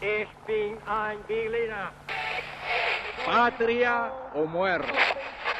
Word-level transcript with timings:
Ich 0.00 0.28
bin 0.46 0.76
ein 0.86 1.18
Berliner. 1.26 1.90
Patria 3.24 4.12
o 4.34 4.46
muerte. 4.46 4.86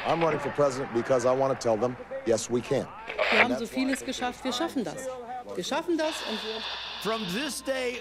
I'm 0.06 0.20
running 0.22 0.38
for 0.38 0.50
president 0.50 0.92
because 0.94 1.24
I 1.26 1.32
want 1.32 1.58
to 1.58 1.62
tell 1.62 1.76
them, 1.76 1.96
yes, 2.26 2.48
we 2.50 2.60
can. 2.60 2.86
Wir 3.32 3.42
haben 3.42 3.56
so 3.58 3.66
vieles 3.66 4.04
geschafft, 4.04 4.44
wir 4.44 4.52
schaffen 4.52 4.84
das. 4.84 5.08
Wir 5.54 5.64
schaffen 5.64 5.96
das 5.98 6.22
und 6.30 6.38
wir 6.44 6.60
From 7.02 7.22
this 7.32 7.60
day 7.62 8.00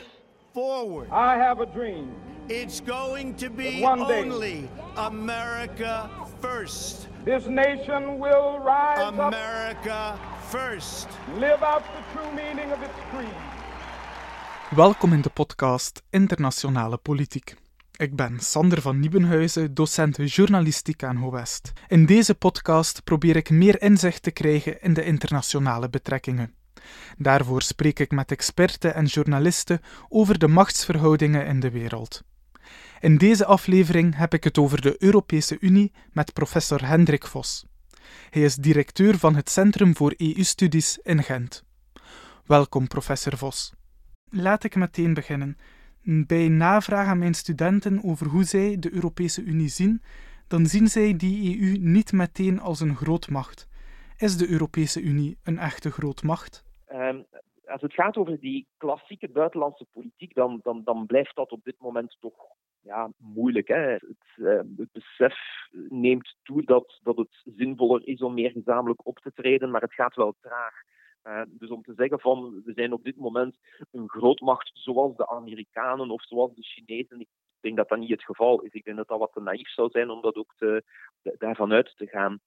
forward, 0.53 1.07
I 1.11 1.35
have 1.37 1.61
a 1.61 1.65
dream. 1.65 2.11
it's 2.49 2.79
going 2.79 3.33
to 3.35 3.49
be 3.49 3.81
one 3.81 4.05
day- 4.07 4.21
only 4.21 4.69
America 4.97 6.09
first. 6.41 7.07
This 7.23 7.47
nation 7.47 8.19
will 8.19 8.59
rise 8.59 8.99
up, 8.99 9.17
America 9.17 10.19
first. 10.51 11.07
live 11.39 11.63
out 11.63 11.81
the 11.95 12.03
true 12.19 12.31
meaning 12.33 12.71
of 12.71 12.81
its 12.83 12.93
creed. 13.11 13.29
Welkom 14.75 15.13
in 15.13 15.21
de 15.21 15.29
podcast 15.29 16.03
Internationale 16.09 16.97
Politiek. 16.97 17.55
Ik 17.95 18.15
ben 18.15 18.39
Sander 18.39 18.81
van 18.81 18.99
Niebenhuizen, 18.99 19.73
docent 19.73 20.33
journalistiek 20.33 21.03
aan 21.03 21.15
HOWEST. 21.15 21.71
In 21.87 22.05
deze 22.05 22.35
podcast 22.35 23.03
probeer 23.03 23.35
ik 23.35 23.49
meer 23.49 23.81
inzicht 23.81 24.23
te 24.23 24.31
krijgen 24.31 24.81
in 24.81 24.93
de 24.93 25.03
internationale 25.03 25.89
betrekkingen. 25.89 26.53
Daarvoor 27.17 27.61
spreek 27.61 27.99
ik 27.99 28.11
met 28.11 28.31
experten 28.31 28.95
en 28.95 29.05
journalisten 29.05 29.81
over 30.09 30.39
de 30.39 30.47
machtsverhoudingen 30.47 31.45
in 31.45 31.59
de 31.59 31.71
wereld. 31.71 32.23
In 32.99 33.17
deze 33.17 33.45
aflevering 33.45 34.15
heb 34.15 34.33
ik 34.33 34.43
het 34.43 34.57
over 34.57 34.81
de 34.81 34.95
Europese 34.99 35.57
Unie 35.59 35.91
met 36.11 36.33
professor 36.33 36.87
Hendrik 36.87 37.27
Vos. 37.27 37.65
Hij 38.29 38.41
is 38.41 38.55
directeur 38.55 39.17
van 39.17 39.35
het 39.35 39.49
Centrum 39.49 39.95
voor 39.95 40.13
EU-studies 40.17 40.99
in 41.03 41.23
Gent. 41.23 41.63
Welkom, 42.45 42.87
professor 42.87 43.37
Vos. 43.37 43.73
Laat 44.37 44.63
ik 44.63 44.75
meteen 44.75 45.13
beginnen. 45.13 45.57
Bij 46.27 46.47
navraag 46.47 47.07
aan 47.07 47.19
mijn 47.19 47.33
studenten 47.33 48.03
over 48.03 48.27
hoe 48.27 48.43
zij 48.43 48.77
de 48.79 48.93
Europese 48.93 49.43
Unie 49.43 49.67
zien, 49.67 50.01
dan 50.47 50.65
zien 50.65 50.87
zij 50.87 51.15
die 51.17 51.61
EU 51.61 51.77
niet 51.77 52.11
meteen 52.11 52.59
als 52.59 52.79
een 52.79 52.95
grootmacht. 52.95 53.69
Is 54.17 54.37
de 54.37 54.49
Europese 54.49 55.01
Unie 55.01 55.37
een 55.43 55.57
echte 55.57 55.91
grootmacht? 55.91 56.63
Ehm, 56.85 57.21
als 57.65 57.81
het 57.81 57.93
gaat 57.93 58.17
over 58.17 58.39
die 58.39 58.67
klassieke 58.77 59.29
buitenlandse 59.29 59.85
politiek, 59.91 60.33
dan, 60.33 60.59
dan, 60.63 60.81
dan 60.83 61.05
blijft 61.05 61.35
dat 61.35 61.51
op 61.51 61.63
dit 61.63 61.79
moment 61.79 62.17
toch 62.19 62.35
ja, 62.81 63.11
moeilijk. 63.17 63.67
Hè? 63.67 63.91
Het, 63.91 64.25
eh, 64.35 64.59
het 64.77 64.91
besef 64.91 65.37
neemt 65.89 66.35
toe 66.43 66.63
dat, 66.63 66.99
dat 67.03 67.17
het 67.17 67.43
zinvoller 67.55 68.07
is 68.07 68.21
om 68.21 68.33
meer 68.33 68.51
gezamenlijk 68.51 69.07
op 69.07 69.19
te 69.19 69.31
treden, 69.33 69.71
maar 69.71 69.81
het 69.81 69.93
gaat 69.93 70.15
wel 70.15 70.35
traag. 70.41 70.73
Dus 71.47 71.69
om 71.69 71.83
te 71.83 71.93
zeggen 71.95 72.19
van 72.19 72.61
we 72.65 72.73
zijn 72.73 72.93
op 72.93 73.03
dit 73.03 73.15
moment 73.15 73.57
een 73.91 74.09
grootmacht 74.09 74.71
zoals 74.73 75.15
de 75.15 75.27
Amerikanen 75.27 76.09
of 76.09 76.23
zoals 76.23 76.53
de 76.55 76.63
Chinezen, 76.63 77.19
ik 77.19 77.27
denk 77.59 77.77
dat 77.77 77.89
dat 77.89 77.99
niet 77.99 78.09
het 78.09 78.23
geval 78.23 78.61
is. 78.61 78.71
Ik 78.71 78.83
denk 78.83 78.97
dat 78.97 79.07
dat 79.07 79.19
wat 79.19 79.33
te 79.33 79.41
naïef 79.41 79.69
zou 79.69 79.89
zijn 79.89 80.09
om 80.09 80.21
dat 80.21 80.35
ook 80.35 80.53
te, 80.57 80.83
daarvan 81.37 81.71
uit 81.71 81.93
te 81.97 82.07
gaan. 82.07 82.39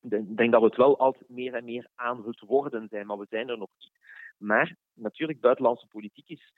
Ik 0.00 0.10
denk- 0.10 0.36
denk 0.36 0.52
dat 0.52 0.60
we 0.60 0.66
het 0.66 0.76
wel 0.76 0.98
altijd 0.98 1.28
meer 1.28 1.54
en 1.54 1.64
meer 1.64 1.88
aan 1.94 2.26
het 2.26 2.40
worden 2.40 2.88
zijn, 2.88 3.06
maar 3.06 3.18
we 3.18 3.26
zijn 3.30 3.48
er 3.48 3.58
nog 3.58 3.70
niet. 3.78 3.92
Maar 4.38 4.76
natuurlijk, 4.94 5.40
buitenlandse 5.40 5.86
politiek 5.86 6.28
is 6.28 6.52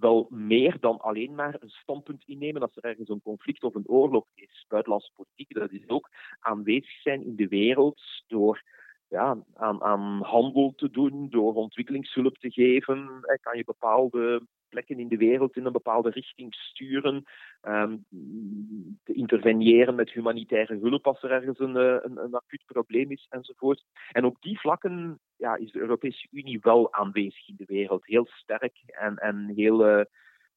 wel 0.00 0.26
meer 0.30 0.80
dan 0.80 0.98
alleen 1.00 1.34
maar 1.34 1.56
een 1.60 1.68
standpunt 1.68 2.22
innemen 2.26 2.62
als 2.62 2.76
er 2.76 2.84
ergens 2.84 3.08
een 3.08 3.22
conflict 3.22 3.62
of 3.62 3.74
een 3.74 3.88
oorlog 3.88 4.26
is. 4.34 4.64
Buitenlandse 4.68 5.12
politiek, 5.14 5.54
dat 5.54 5.70
is 5.72 5.88
ook 5.88 6.08
aanwezig 6.40 7.00
zijn 7.00 7.24
in 7.24 7.36
de 7.36 7.48
wereld 7.48 8.00
door 8.26 8.62
ja, 9.08 9.36
aan, 9.54 10.22
handel 10.22 10.72
te 10.76 10.90
doen, 10.90 11.28
door 11.30 11.54
ontwikkelingshulp 11.54 12.38
te 12.38 12.50
geven. 12.50 13.20
Kan 13.40 13.56
je 13.56 13.64
bepaalde 13.64 14.42
plekken 14.68 14.98
in 14.98 15.08
de 15.08 15.16
wereld 15.16 15.56
in 15.56 15.64
een 15.64 15.72
bepaalde 15.72 16.10
richting 16.10 16.54
sturen, 16.54 17.24
ehm, 17.60 17.96
te 19.02 19.12
interveneren 19.12 19.94
met 19.94 20.10
humanitaire 20.10 20.78
hulp 20.78 21.06
als 21.06 21.22
er 21.22 21.30
ergens 21.30 21.58
een, 21.58 21.76
eh, 21.76 21.96
een, 22.02 22.16
een 22.16 22.34
acuut 22.34 22.62
probleem 22.66 23.10
is 23.10 23.26
enzovoort. 23.28 23.84
En 24.12 24.24
op 24.24 24.36
die 24.40 24.60
vlakken 24.60 25.20
ja, 25.36 25.56
is 25.56 25.72
de 25.72 25.78
Europese 25.78 26.28
Unie 26.30 26.58
wel 26.60 26.92
aanwezig 26.92 27.48
in 27.48 27.56
de 27.56 27.64
wereld, 27.66 28.06
heel 28.06 28.26
sterk 28.26 28.82
en, 28.86 29.16
en 29.16 29.52
heel, 29.54 29.86
eh, 29.86 30.04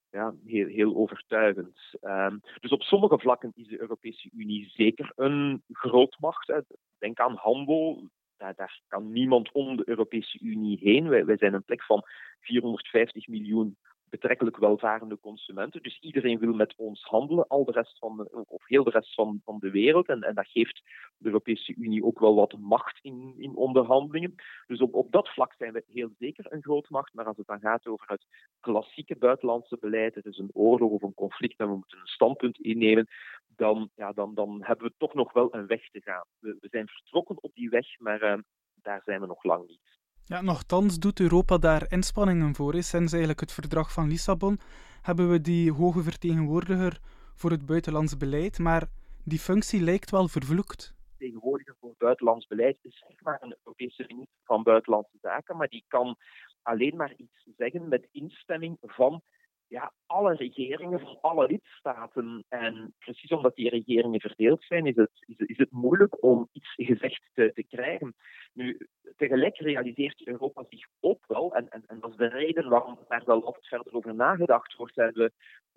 ja, 0.09 0.33
heel, 0.45 0.67
heel 0.67 0.95
overtuigend. 0.95 1.79
Ehm, 2.01 2.37
dus 2.59 2.71
op 2.71 2.81
sommige 2.81 3.19
vlakken 3.19 3.51
is 3.55 3.67
de 3.67 3.81
Europese 3.81 4.29
Unie 4.33 4.69
zeker 4.69 5.11
een 5.15 5.63
grootmacht. 5.71 6.53
Denk 6.97 7.19
aan 7.19 7.35
handel. 7.35 8.09
Daar, 8.41 8.81
kan 8.87 9.11
niemand 9.11 9.51
om 9.51 9.77
de 9.77 9.89
Europese 9.89 10.39
Unie 10.41 10.77
heen. 10.81 11.09
Wij, 11.09 11.25
wij 11.25 11.37
zijn 11.37 11.53
een 11.53 11.63
plek 11.63 11.83
van 11.83 12.03
450 12.39 13.27
miljoen 13.27 13.77
betrekkelijk 14.11 14.57
welvarende 14.57 15.19
consumenten. 15.19 15.83
Dus 15.83 15.99
iedereen 15.99 16.39
wil 16.39 16.53
met 16.53 16.75
ons 16.75 17.03
handelen, 17.03 17.47
al 17.47 17.65
de 17.65 17.71
rest 17.71 17.97
van 17.97 18.27
of 18.47 18.67
heel 18.67 18.83
de 18.83 18.89
rest 18.89 19.13
van, 19.13 19.41
van 19.43 19.59
de 19.59 19.71
wereld. 19.71 20.07
En, 20.07 20.21
en 20.21 20.35
dat 20.35 20.47
geeft 20.47 20.81
de 21.17 21.25
Europese 21.25 21.75
Unie 21.77 22.03
ook 22.03 22.19
wel 22.19 22.35
wat 22.35 22.57
macht 22.57 22.99
in, 23.01 23.33
in 23.37 23.55
onderhandelingen. 23.55 24.35
Dus 24.67 24.79
op, 24.79 24.93
op 24.93 25.11
dat 25.11 25.29
vlak 25.29 25.53
zijn 25.53 25.73
we 25.73 25.83
heel 25.87 26.09
zeker 26.17 26.53
een 26.53 26.63
grootmacht. 26.63 27.13
Maar 27.13 27.25
als 27.25 27.37
het 27.37 27.47
dan 27.47 27.59
gaat 27.59 27.87
over 27.87 28.07
het 28.09 28.25
klassieke 28.59 29.15
buitenlandse 29.15 29.77
beleid, 29.79 30.15
er 30.15 30.25
is 30.25 30.37
een 30.37 30.53
oorlog 30.53 30.91
of 30.91 31.01
een 31.01 31.13
conflict 31.13 31.59
en 31.59 31.67
we 31.67 31.75
moeten 31.75 31.99
een 31.99 32.05
standpunt 32.07 32.59
innemen, 32.59 33.07
dan, 33.55 33.89
ja, 33.95 34.11
dan, 34.11 34.33
dan 34.33 34.63
hebben 34.63 34.87
we 34.87 34.93
toch 34.97 35.13
nog 35.13 35.33
wel 35.33 35.55
een 35.55 35.67
weg 35.67 35.89
te 35.89 36.01
gaan. 36.01 36.25
We, 36.39 36.57
we 36.59 36.67
zijn 36.71 36.87
vertrokken 36.87 37.43
op 37.43 37.53
die 37.53 37.69
weg, 37.69 37.99
maar 37.99 38.21
eh, 38.21 38.37
daar 38.73 39.01
zijn 39.05 39.21
we 39.21 39.27
nog 39.27 39.43
lang 39.43 39.67
niet. 39.67 40.00
Ja, 40.31 40.41
nochtans 40.41 40.99
doet 40.99 41.19
Europa 41.19 41.57
daar 41.57 41.85
inspanningen 41.91 42.55
voor. 42.55 42.73
Sinds 42.83 43.11
eigenlijk 43.11 43.39
het 43.39 43.51
verdrag 43.51 43.93
van 43.93 44.07
Lissabon 44.07 44.59
hebben 45.01 45.29
we 45.31 45.41
die 45.41 45.71
hoge 45.71 46.01
vertegenwoordiger 46.03 46.99
voor 47.35 47.51
het 47.51 47.65
buitenlands 47.65 48.17
beleid, 48.17 48.59
maar 48.59 48.83
die 49.23 49.39
functie 49.39 49.81
lijkt 49.81 50.11
wel 50.11 50.27
vervloekt. 50.27 50.93
vertegenwoordiger 51.09 51.75
voor 51.79 51.93
buitenlands 51.97 52.47
beleid 52.47 52.77
is 52.81 53.03
zeg 53.07 53.21
maar 53.21 53.37
een 53.41 53.55
Europese 53.63 54.03
minister 54.07 54.39
van 54.43 54.63
Buitenlandse 54.63 55.17
Zaken, 55.21 55.57
maar 55.57 55.67
die 55.67 55.83
kan 55.87 56.15
alleen 56.61 56.95
maar 56.95 57.13
iets 57.17 57.47
zeggen 57.57 57.87
met 57.87 58.07
instemming 58.11 58.77
van 58.81 59.21
ja, 59.67 59.93
alle 60.05 60.35
regeringen 60.35 60.99
van 60.99 61.17
alle 61.21 61.47
lidstaten. 61.47 62.45
En 62.49 62.93
precies 62.99 63.29
omdat 63.31 63.55
die 63.55 63.69
regeringen 63.69 64.19
verdeeld 64.19 64.63
zijn, 64.63 64.85
is 64.85 64.95
het, 64.95 65.11
is, 65.27 65.35
het- 65.37 65.49
is 65.49 65.57
het 65.57 65.71
moeilijk 65.71 66.23
om 66.23 66.49
iets 66.51 66.73
gezegd 66.75 67.29
te, 67.33 67.51
te 67.53 67.63
krijgen. 67.63 68.15
Nu, 68.53 68.87
tegelijk 69.31 69.57
realiseert 69.57 70.27
Europa 70.27 70.63
zich 70.69 70.87
ook 70.99 71.23
wel, 71.27 71.55
en, 71.55 71.69
en, 71.69 71.83
en 71.87 71.99
dat 71.99 72.09
is 72.09 72.17
de 72.17 72.27
reden 72.27 72.69
waarom 72.69 72.99
daar 73.07 73.23
wel 73.25 73.45
altijd 73.45 73.67
verder 73.67 73.93
over 73.93 74.15
nagedacht 74.15 74.75
wordt, 74.75 74.97
en 74.97 75.13
we 75.13 75.31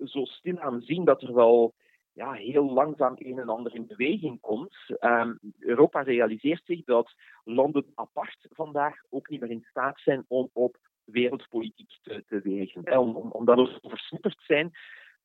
zo 0.09 0.25
stilaan 0.25 0.81
zien 0.81 1.05
dat 1.05 1.23
er 1.23 1.35
wel 1.35 1.75
ja, 2.13 2.33
heel 2.33 2.73
langzaam 2.73 3.15
een 3.17 3.39
en 3.39 3.49
ander 3.49 3.75
in 3.75 3.87
beweging 3.87 4.41
komt. 4.41 4.77
Ehm, 4.99 5.35
Europa 5.59 6.03
realiseert 6.03 6.63
zich 6.65 6.85
dat 6.85 7.15
landen 7.45 7.87
apart 7.95 8.47
vandaag 8.51 8.97
ook 9.11 9.29
niet 9.29 9.41
meer 9.41 9.51
in 9.51 9.67
staat 9.71 10.01
zijn 10.01 10.25
om 10.29 10.51
op 10.53 10.77
wereldpolitiek 11.05 11.99
te, 12.03 12.25
te 12.27 12.41
wegen. 12.41 12.99
Om, 12.99 13.17
om, 13.17 13.31
omdat 13.31 13.57
we 13.57 13.89
versnipperd 13.89 14.43
zijn, 14.47 14.71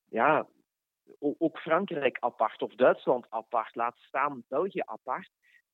ja, 0.08 0.46
ook 1.18 1.58
Frankrijk 1.58 2.16
apart 2.20 2.62
of 2.62 2.74
Duitsland 2.74 3.26
apart, 3.28 3.74
laat 3.74 3.96
staan 3.98 4.44
België 4.48 4.82
apart, 4.84 5.30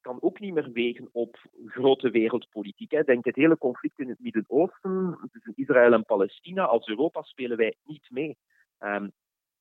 kan 0.06 0.22
ook 0.22 0.40
niet 0.40 0.54
meer 0.54 0.72
wegen 0.72 1.08
op 1.12 1.36
grote 1.66 2.10
wereldpolitiek. 2.10 2.90
Hè. 2.90 3.02
Denk 3.02 3.24
het 3.24 3.36
hele 3.36 3.58
conflict 3.58 3.98
in 3.98 4.08
het 4.08 4.20
Midden-Oosten, 4.20 5.18
tussen 5.32 5.52
Israël 5.56 5.92
en 5.92 6.04
Palestina, 6.04 6.64
als 6.64 6.86
Europa 6.86 7.22
spelen 7.22 7.56
wij 7.56 7.74
niet 7.84 8.10
mee. 8.10 8.36
Ehm, 8.78 9.08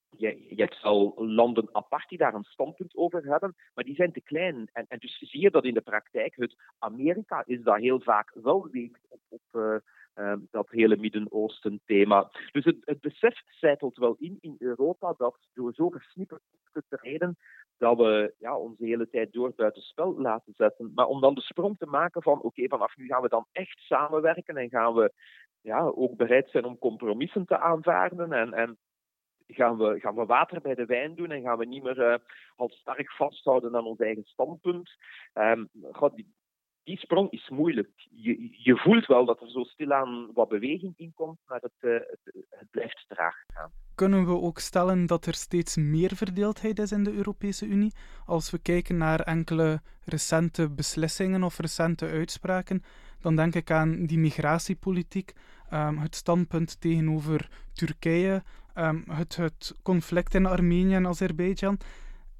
je, 0.10 0.46
je 0.50 0.62
hebt 0.62 0.82
wel 0.82 1.14
landen 1.18 1.70
apart 1.72 2.10
die 2.10 2.18
daar 2.18 2.34
een 2.34 2.44
standpunt 2.44 2.96
over 2.96 3.26
hebben, 3.26 3.56
maar 3.74 3.84
die 3.84 3.96
zijn 3.96 4.12
te 4.12 4.22
klein. 4.22 4.70
En, 4.74 4.86
en 4.88 5.00
dus 5.00 5.18
zie 5.18 5.42
je 5.42 5.52
dat 5.52 5.66
in 5.66 5.74
de 5.74 5.82
praktijk. 5.82 6.36
Het 6.36 6.56
Amerika 6.80 7.44
is 7.46 7.62
dat 7.62 7.78
heel 7.78 8.00
vaak 8.00 8.32
wel 8.34 8.68
weegt 8.72 9.06
op, 9.10 9.22
op 9.30 9.42
eh, 9.52 9.76
eh, 10.14 10.38
dat 10.52 10.70
hele 10.70 10.98
Midden-Oosten 10.98 11.82
thema. 11.86 12.32
Dus 12.52 12.66
het, 12.66 12.78
het 12.80 13.02
besef 13.02 13.42
zijpelt 13.50 13.98
wel 13.98 14.16
in 14.20 14.38
in 14.42 14.56
Europa 14.58 15.14
dat 15.18 15.38
door 15.54 15.74
zo 15.74 15.90
versnipperd 15.90 16.42
te 16.72 16.84
treden, 16.90 17.38
dat 17.78 17.98
we 17.98 18.34
ja, 18.40 18.58
onze 18.58 18.86
hele 18.86 19.10
tijd 19.10 19.34
door 19.34 19.54
buitenspel 19.56 20.20
laten 20.20 20.54
zetten. 20.54 20.92
Maar 20.96 21.06
om 21.06 21.22
dan 21.22 21.36
de 21.36 21.42
sprong 21.42 21.78
te 21.78 21.86
maken 21.86 22.22
van 22.22 22.42
oké, 22.42 22.68
vanaf 22.68 22.98
nu 22.98 23.06
gaan 23.08 23.22
we 23.22 23.30
dan 23.30 23.48
echt 23.52 23.80
samenwerken 23.80 24.58
en 24.58 24.70
gaan 24.70 24.94
we 24.94 25.14
ja, 25.62 25.80
ook 25.80 26.16
bereid 26.16 26.50
zijn 26.50 26.66
om 26.66 26.78
compromissen 26.78 27.46
te 27.46 27.60
aanvaarden 27.60 28.34
en, 28.34 28.54
en 28.54 28.78
gaan 29.48 29.78
we, 29.78 30.00
gaan 30.00 30.16
we 30.16 30.26
water 30.26 30.62
bij 30.62 30.76
de 30.76 30.86
wijn 30.86 31.16
doen 31.16 31.32
en 31.32 31.42
gaan 31.42 31.58
we 31.58 31.66
niet 31.66 31.84
meer 31.84 32.02
eh 32.02 32.20
al 32.56 32.70
sterk 32.70 33.12
vasthouden 33.12 33.76
aan 33.76 33.86
ons 33.86 34.00
eigen 34.00 34.24
standpunt. 34.24 34.92
Ehm, 35.34 35.66
god, 35.92 36.16
die, 36.16 36.34
die 36.86 36.98
sprong 36.98 37.32
is 37.32 37.50
moeilijk. 37.50 38.08
Je, 38.12 38.50
je 38.52 38.78
voelt 38.78 39.06
wel 39.06 39.26
dat 39.26 39.42
er 39.42 39.50
zo 39.50 39.64
stilaan 39.64 40.30
wat 40.34 40.50
beweging 40.50 40.94
in 40.98 41.14
komt, 41.16 41.40
maar 41.48 41.62
het, 41.62 41.72
eh, 41.80 41.92
het, 41.92 42.46
het 42.50 42.70
blijft 42.72 43.06
traag 43.08 43.36
gaan. 43.48 43.72
Kunnen 43.96 44.26
we 44.26 44.32
ook 44.32 44.60
stellen 44.60 45.06
dat 45.06 45.26
er 45.26 45.34
steeds 45.34 45.76
meer 45.76 46.16
verdeeldheid 46.16 46.80
is 46.80 46.92
in 46.92 47.04
de 47.04 47.14
Europese 47.14 47.66
Unie? 47.66 47.94
Als 48.26 48.52
we 48.52 48.60
kijken 48.60 48.98
naar 48.98 49.20
enkele 49.20 49.82
recente 50.04 50.70
beslissingen 50.70 51.44
of 51.44 51.60
recente 51.60 52.06
uitspraken, 52.06 52.84
dan 53.20 53.36
denk 53.36 53.56
ik 53.56 53.72
aan 53.72 54.06
die 54.06 54.18
migratiepolitiek, 54.18 55.34
ehm, 55.70 55.98
het 55.98 56.16
standpunt 56.16 56.82
tegenover 56.82 57.50
Turkije, 57.74 58.44
ehm, 58.74 59.10
het, 59.10 59.36
het 59.36 59.76
conflict 59.84 60.34
in 60.34 60.46
Armenië 60.46 60.96
en 60.96 61.08
Azerbeidzjan. 61.08 61.78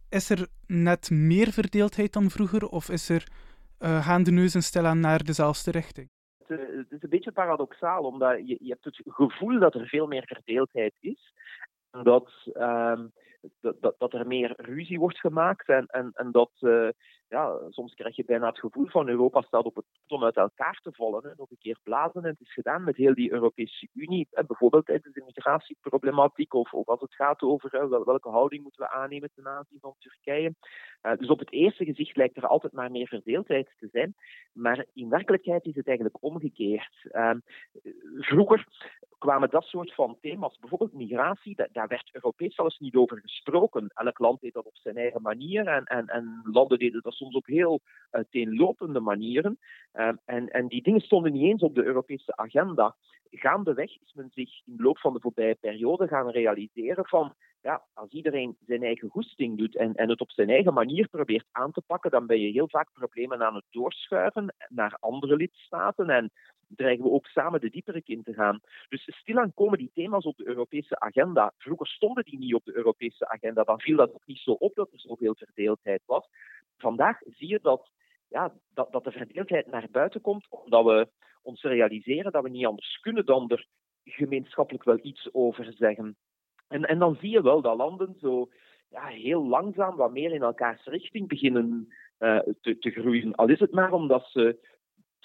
Is 0.10 0.30
er 0.30 0.48
net 0.68 1.10
meer 1.10 1.52
verdeeldheid 1.52 2.14
dan 2.14 2.30
vroeger, 2.30 2.68
of 2.68 2.90
is 2.90 3.10
er, 3.10 3.28
uh, 3.80 4.06
gaan 4.06 4.24
de 4.24 4.32
neuzen 4.32 4.64
stilaan 4.64 5.00
naar 5.00 5.24
dezelfde 5.24 5.72
richting? 5.72 6.10
Het, 6.38 6.60
uh, 6.60 6.78
het, 6.78 6.92
is 6.92 7.04
een 7.04 7.10
beetje 7.10 7.32
paradoxaal, 7.32 8.04
omdat 8.04 8.38
je, 8.38 8.58
je 8.60 8.70
hebt 8.70 8.84
het 8.84 9.02
gevoel 9.06 9.60
dat 9.60 9.76
er 9.76 9.88
veel 9.88 10.08
meer 10.08 10.24
verdeeldheid 10.26 10.94
is. 11.00 11.34
Dat, 12.04 12.32
um, 12.54 13.12
dat, 13.62 13.96
dat, 13.98 14.14
er 14.14 14.28
meer 14.28 14.54
ruzie 14.58 15.00
wordt 15.00 15.20
gemaakt 15.20 15.68
en, 15.68 15.86
en, 15.86 16.12
en 16.14 16.32
dat, 16.32 16.52
uh, 16.60 16.90
ja, 17.28 17.58
soms 17.70 17.94
krijg 17.94 18.16
je 18.16 18.26
bijna 18.26 18.48
het 18.48 18.60
gevoel 18.60 18.88
van 18.88 19.08
Europa 19.08 19.42
staat 19.42 19.66
op 19.66 19.76
het 19.76 19.86
punt 19.92 20.12
om 20.12 20.24
uit 20.24 20.36
elkaar 20.36 20.80
te 20.84 20.92
vallen. 20.92 21.24
Hè. 21.24 21.30
Nog 21.36 21.52
een 21.52 21.58
keer 21.58 21.80
blazen 21.84 22.24
en 22.24 22.30
het 22.30 22.42
is 22.42 22.54
gedaan 22.54 22.84
met 22.84 22.96
heel 22.96 23.14
die 23.14 23.32
Europese 23.32 23.88
Unie. 23.94 24.28
Hè. 24.32 24.44
Bijvoorbeeld 24.44 24.86
tijdens 24.86 25.14
de 25.14 25.24
migratieproblematiek 25.26 26.54
of, 26.54 26.74
of 26.74 26.88
als 26.88 27.02
het 27.02 27.16
gaat 27.16 27.42
over 27.42 27.72
hè, 27.72 27.88
welke 27.88 28.30
houding 28.30 28.64
moeten 28.64 28.82
we 28.82 28.92
aannemen 28.92 29.30
ten 29.36 29.48
aanzien 29.48 29.80
van 29.80 29.96
Turkije. 30.00 30.56
Uh, 31.04 31.18
dus 31.18 31.30
op 31.30 31.40
het 31.40 31.52
eerste 31.52 31.86
gezicht 31.86 32.16
lijkt 32.16 32.38
er 32.38 32.48
altijd 32.48 32.74
maar 32.74 32.92
meer 32.92 33.08
verdeeldheid 33.08 33.74
te 33.80 33.88
zijn. 33.92 34.16
Maar 34.54 34.86
in 34.94 35.10
werkelijkheid 35.10 35.66
is 35.66 35.76
het 35.76 35.88
eigenlijk 35.88 36.18
omgekeerd. 36.24 37.08
Uh, 37.12 37.32
vroeger 38.18 38.68
kwamen 39.18 39.50
dat 39.50 39.64
soort 39.64 39.94
van 39.94 40.18
thema's, 40.22 40.58
bijvoorbeeld 40.60 40.94
migratie, 40.94 41.56
daar, 41.56 41.70
daar 41.72 41.88
werd 41.88 42.10
Europees 42.14 42.56
zelfs 42.56 42.80
niet 42.80 42.96
over 42.96 43.20
gesproken. 43.20 43.35
Elk 43.44 44.20
land 44.20 44.42
deed 44.42 44.54
dat 44.54 44.66
op 44.66 44.78
zijn 44.78 44.98
eigen 44.98 45.22
manier 45.22 45.68
en, 45.68 45.84
en, 45.84 46.08
en 46.08 46.42
landen 46.44 46.80
deden 46.80 47.02
dat 47.02 47.14
soms 47.14 47.36
op 47.36 47.46
heel 47.46 47.80
uiteenlopende 48.10 49.00
manieren. 49.00 49.60
Uh, 49.94 50.10
en, 50.26 50.48
en 50.48 50.68
die 50.68 50.82
dingen 50.82 51.02
stonden 51.02 51.32
niet 51.32 51.44
eens 51.44 51.62
op 51.62 51.76
de 51.76 51.84
Europese 51.84 52.36
agenda. 52.36 52.96
Gaandeweg 53.30 54.02
is 54.02 54.14
men 54.14 54.30
zich 54.34 54.62
in 54.66 54.76
de 54.76 54.84
loop 54.84 55.00
van 55.00 55.14
de 55.14 55.20
voorbije 55.20 55.56
periode 55.56 56.08
gaan 56.08 56.30
realiseren 56.30 57.06
van 57.06 57.36
ja, 57.66 57.84
als 57.94 58.10
iedereen 58.10 58.58
zijn 58.66 58.84
eigen 58.84 59.10
goesting 59.10 59.58
doet 59.58 59.76
en, 59.76 59.94
en 59.96 60.10
het 60.10 60.22
op 60.22 60.32
zijn 60.32 60.50
eigen 60.50 60.74
manier 60.74 61.08
probeert 61.08 61.48
aan 61.52 61.72
te 61.72 61.82
pakken, 61.86 62.12
dan 62.12 62.26
ben 62.26 62.40
je 62.40 62.52
heel 62.52 62.70
vaak 62.70 62.90
problemen 62.94 63.44
aan 63.44 63.56
het 63.56 63.66
doorschuiven 63.70 64.56
naar 64.70 64.98
andere 65.00 65.36
lidstaten 65.36 66.10
en 66.10 66.32
dreigen 66.68 67.04
we 67.04 67.12
ook 67.12 67.26
samen 67.26 67.60
de 67.60 67.70
dieperik 67.70 68.08
in 68.08 68.24
te 68.24 68.34
gaan. 68.34 68.60
Dus 68.90 69.04
stilaan 69.04 69.54
komen 69.54 69.78
die 69.78 69.92
thema's 69.94 70.26
op 70.26 70.38
de 70.38 70.48
Europese 70.48 71.00
agenda. 71.00 71.54
Vroeger 71.58 71.88
stonden 71.88 72.24
die 72.24 72.40
niet 72.40 72.54
op 72.54 72.66
de 72.66 72.76
Europese 72.76 73.30
agenda, 73.30 73.64
dan 73.64 73.80
viel 73.80 73.98
dat 73.98 74.14
ook 74.14 74.26
niet 74.26 74.40
zo 74.40 74.52
op 74.52 74.76
dat 74.76 74.92
er 74.92 75.00
zoveel 75.00 75.36
verdeeldheid 75.36 76.02
was. 76.06 76.28
Vandaag 76.78 77.20
zie 77.26 77.50
je 77.50 77.60
dat, 77.62 77.90
ja, 78.28 78.54
dat, 78.74 78.92
dat 78.92 79.04
de 79.04 79.12
verdeeldheid 79.12 79.68
naar 79.68 79.88
buiten 79.92 80.22
komt, 80.22 80.48
omdat 80.50 80.86
we 80.86 81.08
ons 81.42 81.62
realiseren 81.62 82.32
dat 82.32 82.44
we 82.44 82.50
niet 82.50 82.66
anders 82.66 83.00
kunnen 83.00 83.26
dan 83.26 83.50
er 83.50 83.68
gemeenschappelijk 84.04 84.84
wel 84.84 85.00
iets 85.02 85.34
over 85.34 85.74
zeggen. 85.78 86.16
En, 86.68 86.84
en 86.84 87.00
dan 87.00 87.16
zie 87.16 87.30
je 87.30 87.42
wel 87.42 87.62
dat 87.62 87.78
landen 87.78 88.16
zo 88.20 88.50
ja, 88.90 89.06
heel 89.06 89.48
langzaam 89.48 89.96
wat 89.96 90.12
meer 90.12 90.32
in 90.32 90.42
elkaars 90.42 90.86
richting 90.86 91.28
beginnen 91.28 91.94
uh, 92.20 92.40
te, 92.62 92.78
te 92.78 92.90
groeien. 92.90 93.36
Al 93.36 93.50
is 93.50 93.60
het 93.60 93.72
maar 93.72 93.94
omdat 93.94 94.28
ze 94.32 94.60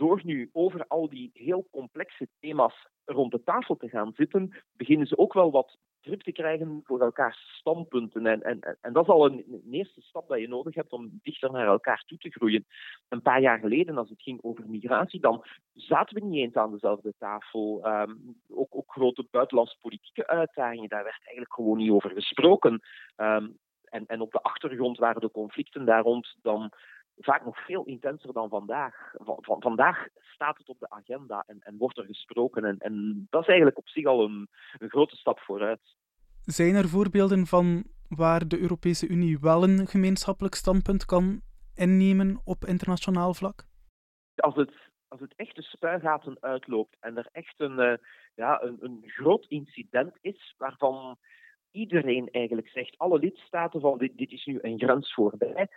door 0.01 0.21
nu 0.25 0.51
over 0.53 0.87
al 0.87 1.09
die 1.09 1.31
heel 1.35 1.69
complexe 1.71 2.29
thema's 2.39 2.89
rond 3.05 3.33
de 3.33 3.43
tafel 3.43 3.77
te 3.77 3.89
gaan 3.89 4.13
zitten, 4.15 4.63
beginnen 4.73 5.07
ze 5.07 5.19
ook 5.19 5.33
wel 5.33 5.51
wat 5.51 5.79
grip 6.01 6.23
te 6.23 6.33
krijgen 6.33 6.81
voor 6.85 7.01
elkaars 7.01 7.57
standpunten. 7.59 8.27
En, 8.27 8.43
en, 8.43 8.79
en 8.81 8.93
dat 8.93 9.03
is 9.03 9.11
al 9.11 9.27
een, 9.27 9.63
eerste 9.71 10.01
stap 10.01 10.29
dat 10.29 10.41
je 10.41 10.49
nodig 10.49 10.75
hebt 10.75 10.93
om 10.93 11.21
dichter 11.23 11.53
naar 11.53 11.67
elkaar 11.67 12.03
toe 12.07 12.19
te 12.19 12.31
groeien. 12.31 12.67
Een 13.09 13.23
paar 13.23 13.41
jaar 13.41 13.59
geleden, 13.59 13.99
als 13.99 14.09
het 14.09 14.23
ging 14.23 14.43
over 14.43 14.69
migratie, 14.69 15.21
dan 15.21 15.45
zaten 15.75 16.15
we 16.15 16.25
niet 16.25 16.43
eens 16.43 16.55
aan 16.55 16.73
dezelfde 16.73 17.15
tafel. 17.19 17.87
Um, 17.87 18.37
ook, 18.49 18.85
grote 18.87 19.27
buitenlandse 19.31 19.77
politieke 19.81 20.27
uitdagingen, 20.27 20.89
daar 20.89 21.05
werd 21.05 21.21
eigenlijk 21.23 21.55
gewoon 21.55 21.77
niet 21.77 21.91
over 21.91 22.11
gesproken. 22.11 22.81
Um, 23.17 23.59
en, 23.85 24.07
en 24.07 24.21
op 24.21 24.33
de 24.33 24.43
achtergrond 24.43 24.99
waren 24.99 25.21
de 25.21 25.31
conflicten 25.31 25.85
daar 25.85 26.03
rond 26.03 26.37
dan 26.43 26.73
vaak 27.21 27.45
nog 27.45 27.65
veel 27.65 27.85
intenser 27.85 28.33
dan 28.33 28.49
vandaag. 28.49 28.95
Van, 29.13 29.39
van, 29.41 29.61
vandaag 29.63 30.07
staat 30.17 30.59
het 30.59 30.69
op 30.69 30.79
de 30.79 30.91
agenda 30.91 31.45
en, 31.47 31.59
en 31.61 31.77
wordt 31.77 31.99
er 31.99 32.05
gesproken. 32.05 32.65
En, 32.65 32.79
en, 32.79 33.27
dat 33.31 33.41
is 33.41 33.49
eigenlijk 33.49 33.79
op 33.79 33.89
zich 33.89 34.05
al 34.05 34.25
een, 34.25 34.49
een 34.79 34.89
grote 34.89 35.17
stap 35.17 35.39
vooruit. 35.39 35.97
Zijn 36.45 36.75
er 36.75 36.89
voorbeelden 36.89 37.47
van 37.47 37.85
waar 38.09 38.49
de 38.49 38.59
Europese 38.59 39.09
Unie 39.09 39.39
wel 39.41 39.63
een 39.63 39.87
gemeenschappelijk 39.87 40.55
standpunt 40.55 41.05
kan 41.05 41.41
innemen 41.75 42.41
op 42.45 42.65
internationaal 42.65 43.35
vlak? 43.35 43.65
Als 44.35 44.55
het, 44.55 44.73
als 45.09 45.21
het 45.21 45.35
echt 45.37 45.57
de 45.57 45.63
spuigaten 45.63 46.37
uitloopt 46.41 46.97
en 47.01 47.17
er 47.17 47.29
echt 47.33 47.61
een, 47.61 47.79
uh, 47.79 47.95
ja, 48.35 48.63
een, 48.63 48.77
een 48.81 49.03
groot 49.07 49.47
incident 49.49 50.17
is 50.21 50.55
waarvan 50.59 51.19
iedereen 51.71 52.29
eigenlijk 52.31 52.69
zegt, 52.69 52.99
alle 52.99 53.19
lidstaten 53.19 53.81
van 53.81 53.99
dit, 53.99 54.17
dit 54.17 54.31
is 54.31 54.45
nu 54.45 54.59
een 54.63 54.79
grens 54.79 55.15
voorbij, 55.15 55.69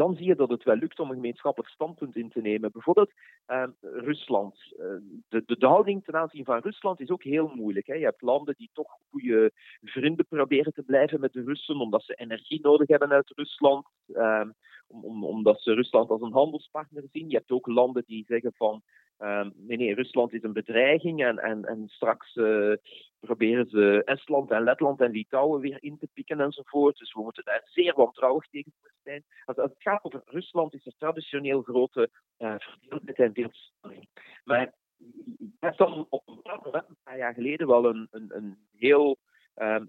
dan 0.00 0.16
zie 0.16 0.26
je 0.26 0.34
dat 0.34 0.48
het 0.48 0.62
wel 0.62 0.76
lukt 0.76 0.98
om 0.98 1.08
een 1.08 1.14
gemeenschappelijk 1.14 1.72
standpunt 1.72 2.16
in 2.16 2.28
te 2.28 2.40
nemen. 2.40 2.72
Bijvoorbeeld 2.72 3.12
uh, 3.48 3.64
Rusland. 3.80 4.56
Uh, 4.72 4.86
de, 5.28 5.42
de, 5.46 5.58
de, 5.58 5.66
houding 5.66 6.04
ten 6.04 6.14
aanzien 6.14 6.44
van 6.44 6.58
Rusland 6.58 7.00
is 7.00 7.10
ook 7.10 7.22
heel 7.22 7.52
moeilijk. 7.54 7.86
Hè. 7.86 7.94
Je 7.94 8.04
hebt 8.04 8.22
landen 8.22 8.54
die 8.58 8.70
toch 8.72 8.96
goede 9.10 9.52
vrienden 9.82 10.26
proberen 10.26 10.72
te 10.72 10.82
blijven 10.82 11.20
met 11.20 11.32
de 11.32 11.42
Russen, 11.42 11.80
omdat 11.80 12.02
ze 12.02 12.14
energie 12.14 12.60
nodig 12.62 12.88
hebben 12.88 13.10
uit 13.10 13.32
Rusland, 13.34 13.86
uh, 14.08 14.48
om, 14.86 15.04
om, 15.04 15.24
omdat 15.24 15.60
ze 15.60 15.74
Rusland 15.74 16.10
als 16.10 16.20
een 16.20 16.32
handelspartner 16.32 17.04
zien. 17.12 17.28
Je 17.28 17.36
hebt 17.36 17.50
ook 17.50 17.66
landen 17.66 18.04
die 18.06 18.24
zeggen 18.28 18.52
van 18.54 18.82
Um, 19.22 19.52
nee, 19.56 19.94
Rusland 19.94 20.32
is 20.32 20.42
een 20.42 20.52
bedreiging 20.52 21.24
en, 21.24 21.38
en, 21.38 21.64
en 21.64 21.88
straks 21.88 22.34
uh, 22.34 22.74
proberen 23.20 23.68
ze 23.68 24.02
Estland 24.04 24.50
en 24.50 24.62
Letland 24.62 25.00
en 25.00 25.10
Litouwen 25.10 25.60
weer 25.60 25.82
in 25.82 25.98
te 25.98 26.08
pikken 26.12 26.40
enzovoort. 26.40 26.96
Dus 26.96 27.12
we 27.12 27.22
moeten 27.22 27.44
daar 27.44 27.62
zeer 27.64 27.94
wantrouwig 27.94 28.46
tegen 28.48 28.72
zijn. 29.02 29.24
Als, 29.44 29.56
het 29.56 29.74
gaat 29.78 30.04
over 30.04 30.22
Rusland 30.24 30.74
is 30.74 30.86
er 30.86 30.94
traditioneel 30.98 31.62
grote 31.62 32.10
uh, 32.38 32.54
verdeeldheid 32.58 33.18
en 33.18 33.34
veelstelling. 33.34 34.08
Maar 34.44 34.74
je 34.96 35.50
hebt 35.60 35.78
dan 35.78 36.06
op 36.08 36.28
een 36.28 36.96
paar 37.02 37.18
jaar 37.18 37.34
geleden, 37.34 37.66
wel 37.66 37.84
een, 37.84 38.08
een, 38.10 38.36
een 38.36 38.58
heel 38.76 39.08
uh, 39.08 39.29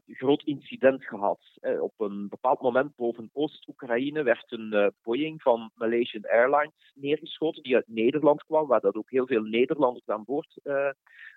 groot 0.08 0.44
incident 0.44 1.06
gehad. 1.06 1.40
Uh, 1.62 1.82
op 1.82 1.94
een 1.98 2.28
bepaald 2.30 2.62
moment 2.62 2.96
boven 2.96 3.30
Oost-Oekraïne 3.34 4.24
werd 4.24 4.52
een 4.52 4.74
uh, 4.74 4.88
Boeing 5.04 5.42
van 5.42 5.72
Malaysian 5.76 6.26
Airlines 6.26 6.92
neergeschoten, 6.96 7.64
die 7.64 7.76
uit 7.76 7.88
Nederland 7.88 8.44
kwam, 8.44 8.68
waar 8.68 8.80
dat 8.80 8.96
ook 8.96 9.10
heel 9.10 9.28
veel 9.28 9.42
Nederlanders 9.42 10.08
aan 10.08 10.24
boord 10.24 10.60
uh, 10.64 10.90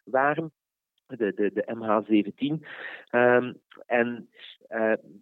waren. 0.04 0.52
De, 1.06 1.34
de, 1.34 1.52
de 1.52 1.64
MH17. 1.74 2.66
Um, 3.10 3.60
en 3.86 4.30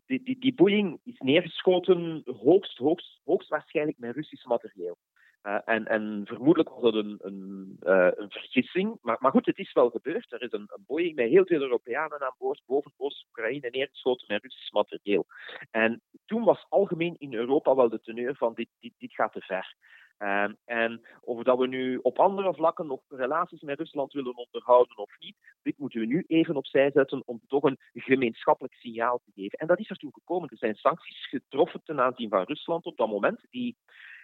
die, 0.07 0.23
die, 0.23 0.39
die 0.39 0.55
Boeing 0.55 1.01
is 1.05 1.19
neergeschoten 1.19 2.23
hoogst, 2.25 2.79
hoogst, 2.79 3.21
hoogst 3.25 3.49
waarschijnlijk 3.49 3.99
met 3.99 4.15
Russisch 4.15 4.45
materieel. 4.47 4.97
Uh, 5.43 5.59
en, 5.65 5.87
en, 5.87 6.23
vermoedelijk 6.25 6.69
was 6.69 6.83
dat 6.83 6.95
een, 6.95 7.19
een, 7.23 7.77
uh, 7.83 8.09
een 8.15 8.31
vergissing. 8.31 8.99
Maar, 9.01 9.17
maar, 9.21 9.31
goed, 9.31 9.47
het 9.47 9.59
is 9.59 9.73
wel 9.73 9.91
gebeurd. 9.91 10.33
Er 10.33 10.43
is 10.43 10.53
een, 10.53 10.69
een 10.75 10.85
Boeing 10.87 11.15
met 11.15 11.29
heel 11.29 11.47
veel 11.47 11.61
Europeanen 11.61 12.21
aan 12.21 12.35
boord 12.39 12.63
boven 12.67 12.93
Oost-Oekraïne 12.97 13.69
neergeschoten 13.71 14.27
met 14.29 14.43
Russisch 14.43 14.73
materieel. 14.73 15.27
En 15.71 16.03
toen 16.27 16.45
was 16.45 16.67
algemeen 16.69 17.17
in 17.19 17.35
Europa 17.35 17.75
wel 17.75 17.89
de 17.89 18.01
teneur 18.01 18.37
van 18.37 18.55
dit, 18.55 18.69
dit, 18.81 18.93
dit 18.99 19.15
gaat 19.15 19.33
te 19.33 19.41
ver. 19.41 19.75
Uh, 20.19 20.49
en 20.65 21.01
of 21.21 21.43
dat 21.43 21.59
we 21.59 21.67
nu 21.67 21.99
op 22.03 22.19
andere 22.19 22.55
vlakken 22.55 22.87
nog 22.87 23.01
relaties 23.09 23.61
met 23.61 23.79
Rusland 23.79 24.13
willen 24.13 24.37
onderhouden 24.37 24.97
of 24.97 25.11
niet, 25.19 25.37
dit 25.63 25.79
moeten 25.79 26.01
we 26.01 26.07
nu 26.07 26.25
even 26.27 26.57
opzij 26.57 26.91
zetten 26.91 27.23
om 27.27 27.41
toch 27.47 27.63
een 27.63 27.79
gemeenschappelijk 27.93 28.75
signaal 28.75 29.21
te 29.25 29.33
geven. 29.35 29.59
En 29.59 29.67
dat 29.67 29.79
is 29.79 29.91
er 29.91 29.97
toen 29.97 30.13
gekomen. 30.13 30.49
Er 30.49 30.57
zijn 30.57 30.75
sancties 30.75 31.29
getroffen 31.29 31.81
ten 31.85 32.01
aanzien 32.01 32.29
van 32.29 32.43
Rusland 32.43 32.85
op 32.85 32.97
dat 32.97 33.09
moment, 33.09 33.47
die 33.51 33.77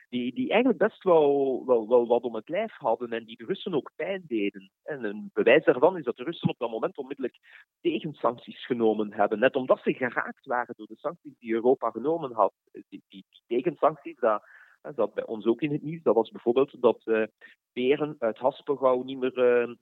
die, 0.09 0.35
die 0.35 0.51
eigenlijk 0.51 0.79
best 0.79 1.03
wel, 1.03 1.63
wel, 1.67 1.89
wel 1.89 2.07
wat 2.07 2.23
om 2.23 2.35
het 2.35 2.49
lijf 2.49 2.77
hadden 2.77 3.11
en 3.11 3.25
die 3.25 3.37
de 3.37 3.45
Russen 3.45 3.75
ook 3.75 3.93
pijn 3.97 4.23
deden. 4.27 4.71
En 4.83 5.05
een 5.05 5.31
bewijs 5.33 5.65
daarvan 5.65 5.99
is 5.99 6.05
dat 6.05 6.17
de 6.17 6.25
Russen 6.25 6.49
op 6.49 6.59
dat 6.59 6.71
moment 6.71 6.97
onmiddellijk 6.97 7.39
tegensancties 7.81 8.67
genomen 8.67 9.13
hebben. 9.13 9.39
Net 9.39 9.57
omdat 9.57 9.81
ze 9.83 9.93
geraakt 9.93 10.47
waren 10.47 10.75
door 10.77 10.87
de 10.87 10.97
sancties 10.97 11.39
die 11.39 11.53
Europa 11.53 11.91
genomen 11.91 12.33
had. 12.33 12.53
Die, 12.73 12.85
die, 12.89 13.03
die 13.09 13.43
tegensancties, 13.47 14.19
dat, 14.19 14.43
dat 14.95 15.15
bij 15.15 15.27
ons 15.27 15.47
ook 15.47 15.61
in 15.63 15.73
het 15.73 15.83
nieuws. 15.83 16.03
Dat 16.03 16.15
was 16.15 16.31
bijvoorbeeld 16.31 16.81
dat 16.81 17.03
uh, 17.05 17.27
peren 17.73 18.17
uit 18.19 18.39
Haspengouw 18.39 19.03
niet 19.03 19.19
meer 19.19 19.77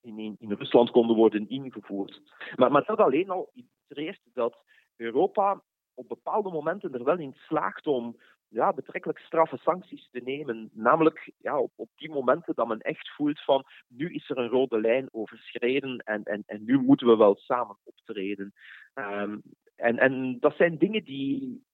in, 0.00 0.36
in, 0.38 0.52
Rusland 0.52 0.90
konden 0.90 1.16
worden 1.16 1.48
ingevoerd. 1.48 2.20
Maar, 2.56 2.70
maar 2.70 2.84
dat 2.84 2.98
alleen 2.98 3.30
al 3.30 3.50
illustreert 3.52 4.20
dat 4.34 4.58
Europa 4.96 5.62
op 5.94 6.08
bepaalde 6.08 6.50
momenten 6.50 6.94
er 6.94 7.04
wel 7.04 7.18
in 7.18 7.34
slaagt 7.34 7.86
om 7.86 8.16
ja, 8.54 8.72
betrekkelijk 8.72 9.18
straffe 9.18 9.56
sancties 9.56 10.08
te 10.10 10.20
nemen. 10.24 10.70
Namelijk 10.72 11.32
ja, 11.38 11.58
op, 11.58 11.72
op 11.76 11.88
die 11.96 12.10
momenten 12.10 12.54
dat 12.54 12.68
men 12.68 12.80
echt 12.80 13.08
voelt 13.08 13.40
van 13.40 13.64
nu 13.88 14.14
is 14.14 14.30
er 14.30 14.38
een 14.38 14.48
rode 14.48 14.80
lijn 14.80 15.08
overschreden 15.12 15.98
en, 15.98 16.22
en, 16.22 16.42
en 16.46 16.64
nu 16.64 16.78
moeten 16.78 17.06
we 17.06 17.16
wel 17.16 17.36
samen 17.36 17.76
optreden. 17.84 18.52
Um, 18.94 19.42
en, 19.76 19.98
en 19.98 20.36
dat 20.40 20.56
zijn 20.56 20.78
dingen 20.78 21.04
die 21.04 21.64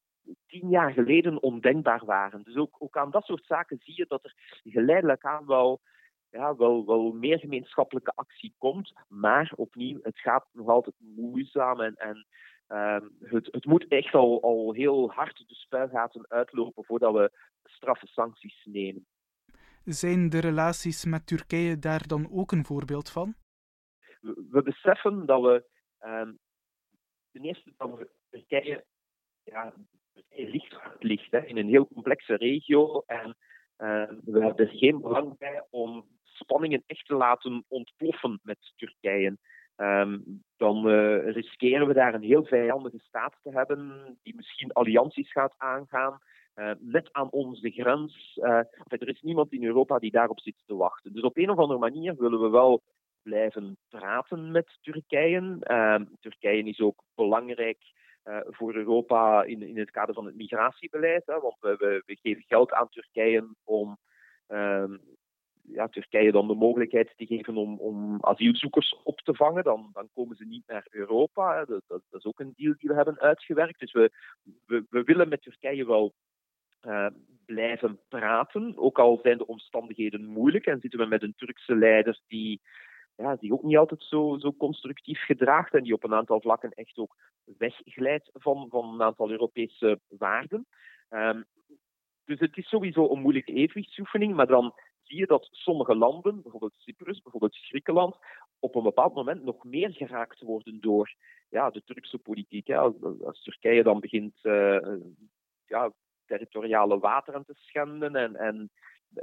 tien 0.46 0.68
jaar 0.68 0.92
geleden 0.92 1.42
ondenkbaar 1.42 2.04
waren. 2.04 2.42
Dus 2.42 2.56
ook, 2.56 2.76
ook 2.78 2.96
aan 2.96 3.10
dat 3.10 3.24
soort 3.24 3.44
zaken 3.44 3.78
zie 3.80 3.96
je 3.96 4.04
dat 4.08 4.24
er 4.24 4.34
geleidelijk 4.64 5.24
aan 5.24 5.46
wel 5.46 5.80
ja, 6.30 6.56
wel, 6.56 6.86
wel 6.86 7.12
meer 7.12 7.38
gemeenschappelijke 7.38 8.12
actie 8.14 8.54
komt. 8.58 8.92
Maar 9.08 9.52
opnieuw, 9.56 9.98
het 10.02 10.18
gaat 10.18 10.46
nog 10.52 10.68
altijd 10.68 10.96
moeizaam 10.98 11.80
en, 11.80 11.94
en 11.94 12.26
ehm, 12.70 13.08
het, 13.20 13.48
het 13.50 13.64
moet 13.64 13.88
echt 13.88 14.14
al, 14.14 14.42
al 14.42 14.72
heel 14.72 15.10
hard 15.10 15.44
de 15.46 15.54
spuigaten 15.54 16.24
uitlopen 16.28 16.84
voordat 16.84 17.12
we 17.12 17.30
straffe 17.64 18.06
sancties 18.06 18.64
nemen. 18.64 19.06
Zijn 19.84 20.28
de 20.28 20.38
relaties 20.38 21.04
met 21.04 21.26
Turkije 21.26 21.78
daar 21.78 22.06
dan 22.06 22.30
ook 22.32 22.52
een 22.52 22.64
voorbeeld 22.64 23.10
van? 23.10 23.34
We, 24.20 24.46
we 24.50 24.62
beseffen 24.62 25.26
dat 25.26 25.40
we 25.42 25.64
um, 26.00 26.38
ten 27.32 27.42
eerste 27.42 27.72
dat 27.76 27.98
we 27.98 28.10
Turkije, 28.30 28.84
ja, 29.42 29.74
Turkije 30.12 30.96
ligt 30.98 31.30
hè, 31.30 31.46
in 31.46 31.56
een 31.56 31.68
heel 31.68 31.86
complexe 31.86 32.34
regio. 32.34 33.02
En 33.06 33.36
uh, 33.78 34.10
we 34.24 34.40
hebben 34.42 34.66
er 34.66 34.76
geen 34.76 35.00
belang 35.00 35.38
bij 35.38 35.66
om 35.70 36.08
spanningen 36.22 36.82
echt 36.86 37.06
te 37.06 37.14
laten 37.14 37.64
ontploffen 37.68 38.40
met 38.42 38.72
Turkije. 38.76 39.38
Um, 39.80 40.42
dan 40.56 40.88
uh, 40.88 41.32
riskeren 41.32 41.86
we 41.86 41.94
daar 41.94 42.14
een 42.14 42.22
heel 42.22 42.44
vijandige 42.44 42.98
staat 42.98 43.38
te 43.42 43.50
hebben, 43.50 44.18
die 44.22 44.34
misschien 44.34 44.72
allianties 44.72 45.32
gaat 45.32 45.54
aangaan, 45.56 46.18
uh, 46.54 46.70
net 46.78 47.08
aan 47.12 47.30
onze 47.30 47.70
grens. 47.70 48.38
Uh, 48.42 48.62
er 48.88 49.08
is 49.08 49.20
niemand 49.20 49.52
in 49.52 49.64
Europa 49.64 49.98
die 49.98 50.10
daarop 50.10 50.40
zit 50.40 50.62
te 50.66 50.76
wachten. 50.76 51.12
Dus 51.12 51.22
op 51.22 51.36
een 51.36 51.50
of 51.50 51.58
andere 51.58 51.78
manier 51.78 52.16
willen 52.16 52.40
we 52.40 52.48
wel 52.48 52.82
blijven 53.22 53.76
praten 53.88 54.50
met 54.50 54.78
Turkije. 54.80 55.56
Ehm, 55.60 56.04
Turkije 56.20 56.62
is 56.62 56.80
ook 56.80 57.02
belangrijk 57.14 57.78
voor 58.44 58.74
Europa 58.74 59.42
in, 59.42 59.62
in 59.62 59.78
het 59.78 59.90
kader 59.90 60.14
van 60.14 60.26
het 60.26 60.36
migratiebeleid. 60.36 61.26
Hè, 61.26 61.40
want 61.40 61.56
we, 61.60 61.76
we, 61.78 62.02
we, 62.06 62.16
geven 62.16 62.42
geld 62.42 62.72
aan 62.72 62.88
Turkije 62.88 63.48
om 63.64 63.98
uh, 64.48 64.84
ja, 65.72 65.88
Turkije 65.88 66.32
dan 66.32 66.46
de 66.46 66.54
mogelijkheid 66.54 67.12
te 67.16 67.26
geven 67.26 67.56
om, 67.56 67.78
om 67.78 68.18
asielzoekers 68.20 69.00
op 69.04 69.20
te 69.20 69.34
vangen. 69.34 69.64
Dan, 69.64 69.90
dan 69.92 70.08
komen 70.14 70.36
ze 70.36 70.44
niet 70.44 70.66
naar 70.66 70.86
Europa. 70.90 71.64
Dat, 71.64 71.82
dat, 71.86 72.02
is 72.10 72.24
ook 72.24 72.40
een 72.40 72.52
deal 72.56 72.74
die 72.78 72.88
we 72.88 72.94
hebben 72.94 73.20
uitgewerkt. 73.20 73.80
Dus 73.80 73.92
we, 73.92 74.10
we, 74.66 74.84
we 74.90 75.02
willen 75.02 75.28
met 75.28 75.42
Turkije 75.42 75.86
wel 75.86 76.12
uh, 76.86 77.06
blijven 77.46 78.00
praten. 78.08 78.72
Ook 78.76 78.98
al 78.98 79.18
zijn 79.22 79.38
de 79.38 79.46
omstandigheden 79.46 80.24
moeilijk 80.24 80.66
en 80.66 80.80
zitten 80.80 81.00
we 81.00 81.06
met 81.06 81.22
een 81.22 81.34
Turkse 81.36 81.76
leider 81.76 82.20
die 82.26 82.60
ja, 83.16 83.36
die 83.36 83.52
ook 83.52 83.62
niet 83.62 83.76
altijd 83.76 84.02
zo, 84.02 84.36
zo 84.38 84.52
constructief 84.52 85.24
gedraagt 85.24 85.74
en 85.74 85.82
die 85.82 85.94
op 85.94 86.04
een 86.04 86.14
aantal 86.14 86.40
vlakken 86.40 86.70
echt 86.70 86.98
ook 86.98 87.16
wegglijdt 87.58 88.30
van, 88.32 88.66
van 88.70 88.94
een 88.94 89.02
aantal 89.02 89.30
Europese 89.30 90.00
waarden. 90.08 90.66
Um, 91.10 91.44
dus 92.24 92.40
het 92.40 92.56
is 92.56 92.68
sowieso 92.68 93.10
een 93.10 93.20
moeilijke 93.20 93.52
evenwichtsoefening, 93.52 94.34
maar 94.34 94.46
dan 94.46 94.74
zie 95.10 95.18
je 95.18 95.26
dat 95.26 95.48
sommige 95.50 95.94
landen, 95.94 96.42
bijvoorbeeld 96.42 96.74
Cyprus, 96.78 97.22
bijvoorbeeld 97.22 97.56
Griekenland, 97.56 98.16
op 98.58 98.74
een 98.74 98.82
bepaald 98.82 99.14
moment 99.14 99.42
nog 99.42 99.64
meer 99.64 99.90
geraakt 99.90 100.40
worden 100.40 100.80
door 100.80 101.14
ja, 101.48 101.70
de 101.70 101.82
Turkse 101.84 102.18
politiek. 102.18 102.70
Als, 102.70 103.42
Turkije 103.42 103.82
dan 103.82 104.00
begint 104.00 104.34
uh, 104.42 104.78
ja, 105.66 105.92
territoriale 106.26 106.98
wateren 106.98 107.44
te 107.44 107.54
schenden 107.56 108.16
en, 108.16 108.36
en 108.36 108.70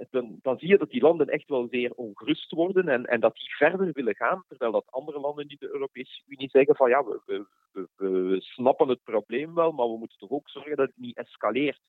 dan, 0.10 0.40
dan, 0.42 0.58
zie 0.58 0.68
je 0.68 0.78
dat 0.78 0.90
die 0.90 1.02
landen 1.02 1.28
echt 1.28 1.50
wel 1.50 1.68
zeer 1.68 1.92
ongerust 1.94 2.52
worden 2.52 2.88
en, 2.88 3.06
en 3.06 3.20
dat 3.20 3.36
die 3.36 3.56
verder 3.56 3.92
willen 3.94 4.16
gaan, 4.16 4.44
terwijl 4.48 4.72
dat 4.72 4.92
andere 4.92 5.20
landen 5.20 5.48
in 5.48 5.56
de 5.60 5.74
Europese 5.74 6.22
Unie 6.28 6.50
zeggen 6.50 6.76
van 6.76 6.90
ja, 6.90 7.04
we 7.96 8.36
snappen 8.40 8.88
het 8.88 9.04
probleem 9.04 9.54
wel, 9.54 9.72
maar 9.72 9.88
we 9.88 9.98
moeten 9.98 10.18
toch 10.18 10.30
ook 10.30 10.50
zorgen 10.50 10.76
dat 10.76 10.88
het 10.88 10.98
niet 10.98 11.18
escaleert. 11.18 11.82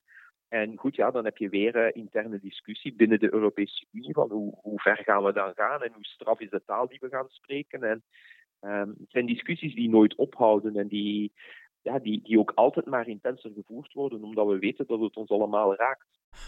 En 0.49 0.77
goed, 0.77 0.95
ja, 0.95 1.11
dan 1.11 1.25
heb 1.25 1.37
je 1.37 1.49
weer 1.49 1.75
uh, 1.75 1.95
interne 2.03 2.39
discussie 2.39 2.93
binnen 2.93 3.19
de 3.19 3.33
Europese 3.33 3.85
Unie 3.91 4.13
van 4.13 4.31
hoe, 4.31 4.57
hoe 4.61 4.79
ver 4.79 4.97
gaan 4.97 5.23
we 5.23 5.33
dan 5.33 5.51
gaan 5.55 5.83
en 5.83 5.93
hoe 5.93 6.05
straf 6.05 6.39
is 6.39 6.49
de 6.49 6.61
taal 6.65 6.87
die 6.87 6.99
we 7.01 7.09
gaan 7.09 7.29
spreken. 7.29 7.83
En 7.83 8.03
um, 8.61 8.95
het 8.99 9.11
zijn 9.11 9.25
discussies 9.25 9.75
die 9.75 9.89
nooit 9.89 10.15
ophouden 10.15 10.75
en 10.75 10.87
die, 10.87 11.33
ja, 11.81 11.99
die, 11.99 12.21
die 12.23 12.39
ook 12.39 12.51
altijd 12.55 12.85
maar 12.85 13.07
intenser 13.07 13.51
gevoerd 13.51 13.93
worden, 13.93 14.23
omdat 14.23 14.47
we 14.47 14.59
weten 14.59 14.87
dat 14.87 14.99
het 14.99 15.15
ons 15.15 15.29
allemaal 15.29 15.75
raakt. 15.75 16.07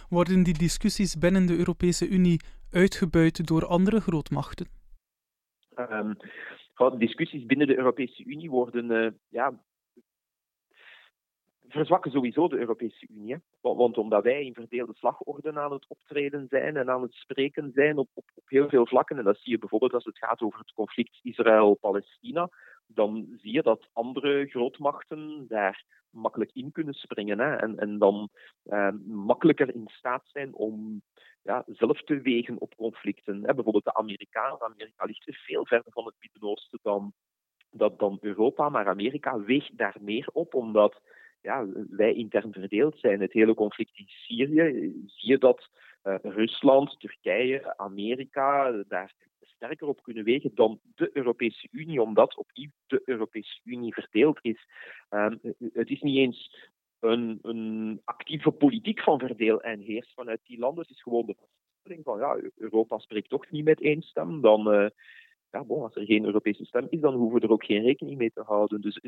Worden 0.10 0.44
die 0.44 0.58
discussies 0.58 1.18
binnen 1.18 1.46
de 1.46 1.58
Europese 1.58 2.08
Unie 2.08 2.42
uitgebuit 2.72 3.48
door 3.48 3.66
andere 3.66 4.00
grootmachten? 4.00 4.68
Um, 5.76 6.18
discussies 6.98 7.46
binnen 7.46 7.68
de 7.68 7.78
Europese 7.78 8.24
Unie 8.24 8.50
worden 8.50 8.92
uh, 8.92 9.12
ja, 9.30 9.62
verzwakken 11.72 12.12
sowieso 12.12 12.48
de 12.48 12.58
Europese 12.58 13.08
Unie. 13.10 13.42
Want 13.62 13.98
omdat 13.98 14.24
wij 14.24 14.46
in 14.46 14.54
verdeelde 14.54 14.94
slagorde 14.96 15.60
aan 15.60 15.72
het 15.72 15.86
optreden 15.88 16.48
zijn 16.50 16.78
en 16.78 16.90
aan 16.90 17.02
het 17.02 17.14
spreken 17.14 17.72
zijn 17.74 17.98
op, 17.98 18.10
op, 18.14 18.26
heel 18.46 18.70
veel 18.70 18.88
vlakken, 18.88 19.18
en 19.18 19.24
dat 19.24 19.38
zie 19.38 19.52
je 19.52 19.58
bijvoorbeeld 19.60 19.94
als 19.94 20.06
het 20.06 20.18
gaat 20.18 20.42
over 20.42 20.60
het 20.60 20.74
conflict 20.74 21.20
Israël-Palestina, 21.22 22.50
dan 22.88 23.28
zie 23.42 23.54
je 23.54 23.62
dat 23.62 23.90
andere 23.94 24.46
grootmachten 24.46 25.46
daar 25.48 25.84
makkelijk 26.10 26.52
in 26.54 26.72
kunnen 26.72 26.94
springen 26.94 27.40
hè, 27.40 27.56
en, 27.56 27.78
en 27.78 27.98
dan 27.98 28.30
eh, 28.64 28.90
makkelijker 29.06 29.76
in 29.76 29.88
staat 29.88 30.24
zijn 30.26 30.54
om 30.54 31.02
ja, 31.44 31.64
zelf 31.68 32.02
te 32.02 32.22
wegen 32.22 32.60
op 32.60 32.76
conflicten. 32.76 33.36
Hè. 33.36 33.54
Bijvoorbeeld 33.54 33.84
de 33.84 33.94
Amerikanen. 33.94 34.62
Amerika 34.62 35.06
ligt 35.06 35.44
veel 35.46 35.66
verder 35.66 35.92
van 35.92 36.06
het 36.06 36.16
Midden-Oosten 36.20 36.80
dan, 36.82 37.14
dan 37.98 38.18
Europa, 38.22 38.70
maar 38.70 38.88
Amerika 38.88 39.40
weegt 39.40 39.78
daar 39.78 39.98
meer 40.00 40.30
op, 40.34 40.54
omdat 40.54 41.02
ja, 41.42 41.68
wij 41.90 42.14
intern 42.14 42.54
verdeeld 42.54 43.00
zijn. 43.00 43.22
Het 43.22 43.34
hele 43.34 43.54
conflict 43.54 43.98
in 43.98 44.08
Syrië, 44.08 44.94
zie 45.06 45.30
je 45.30 45.38
dat 45.38 45.70
uh, 46.04 46.16
Rusland, 46.22 47.00
Turkije, 47.00 47.78
Amerika 47.78 48.72
daar 48.88 49.14
sterker 49.40 49.88
op 49.88 50.04
kunnen 50.04 50.24
wegen 50.24 50.52
dan 50.54 50.80
de 50.96 51.10
Europese 51.14 51.68
Unie, 51.72 52.02
omdat 52.02 52.38
opnieuw 52.38 52.70
de 52.88 53.02
Europese 53.06 53.60
Unie 53.64 53.94
verdeeld 53.94 54.40
is. 54.42 54.68
Um, 55.10 55.40
het 55.74 55.90
is 55.90 56.02
niet 56.02 56.18
eens 56.18 56.70
een, 57.00 57.40
een, 57.42 58.02
actieve 58.04 58.52
politiek 58.52 59.02
van 59.02 59.20
verdeel 59.20 59.62
en 59.62 59.80
heers 59.80 60.14
vanuit 60.16 60.40
die 60.44 60.60
landen. 60.60 60.82
Het 60.82 60.96
is 60.96 61.02
gewoon 61.02 61.26
de 61.26 61.36
van 62.04 62.20
ja, 62.20 62.40
Europa 62.56 62.98
spreekt 62.98 63.30
toch 63.30 63.52
niet 63.52 63.64
met 63.64 63.82
één 63.82 64.02
stem. 64.02 64.42
Dan, 64.42 64.74
uh, 64.74 64.90
ja, 65.52 65.64
bon, 65.64 65.84
als 65.84 65.96
er 65.96 66.06
geen 66.06 66.26
Europese 66.26 66.66
stem 66.66 66.88
is, 66.90 67.00
dan 67.00 67.14
hoeven 67.14 67.40
we 67.40 67.46
er 67.46 67.52
ook 67.52 67.66
geen 67.66 67.84
rekening 67.84 68.18
mee 68.18 68.32
te 68.32 68.42
houden. 68.42 68.82
Dus 68.82 69.02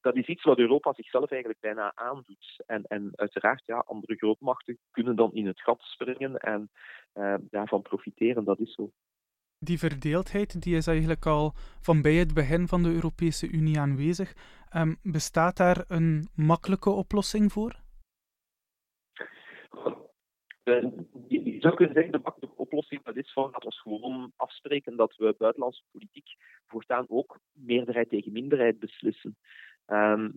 dat 0.00 0.16
is 0.16 0.26
iets 0.26 0.44
wat 0.44 0.58
Europa 0.58 0.92
zichzelf 0.92 1.30
eigenlijk 1.30 1.60
bijna 1.60 1.92
aandoet. 1.94 2.62
En, 2.66 2.82
en 2.82 3.10
uiteraard, 3.14 3.62
ja, 3.66 3.78
andere 3.86 4.16
grootmachten 4.16 4.78
kunnen 4.90 5.16
dan 5.16 5.34
in 5.34 5.46
het 5.46 5.60
gat 5.60 5.80
springen 5.80 6.36
en 6.36 6.70
uh, 7.14 7.34
daarvan 7.50 7.82
profiteren. 7.82 8.44
Dat 8.44 8.60
is 8.60 8.74
zo. 8.74 8.90
Die 9.58 9.78
verdeeldheid 9.78 10.62
die 10.62 10.76
is 10.76 10.86
eigenlijk 10.86 11.26
al 11.26 11.52
van 11.80 12.02
bij 12.02 12.14
het 12.14 12.34
begin 12.34 12.68
van 12.68 12.82
de 12.82 12.92
Europese 12.92 13.50
Unie 13.50 13.78
aanwezig. 13.78 14.34
Um, 14.76 14.96
bestaat 15.02 15.56
daar 15.56 15.84
een 15.88 16.28
makkelijke 16.34 16.90
oplossing 16.90 17.52
voor? 17.52 17.80
Je 21.28 21.56
zou 21.58 21.74
kunnen 21.74 21.94
zeggen, 21.94 22.12
de 22.12 22.20
makkelijke 22.22 22.56
oplossing 22.56 23.02
dat 23.02 23.16
is 23.16 23.32
van 23.32 23.52
dat 23.52 23.64
we 23.64 23.72
gewoon 23.72 24.32
afspreken 24.36 24.96
dat 24.96 25.16
we 25.16 25.34
buitenlandse 25.38 25.82
politiek 25.90 26.28
voortaan 26.66 27.04
ook 27.08 27.38
meerderheid 27.52 28.08
tegen 28.08 28.32
minderheid 28.32 28.78
beslissen. 28.78 29.36
Um, 29.92 30.32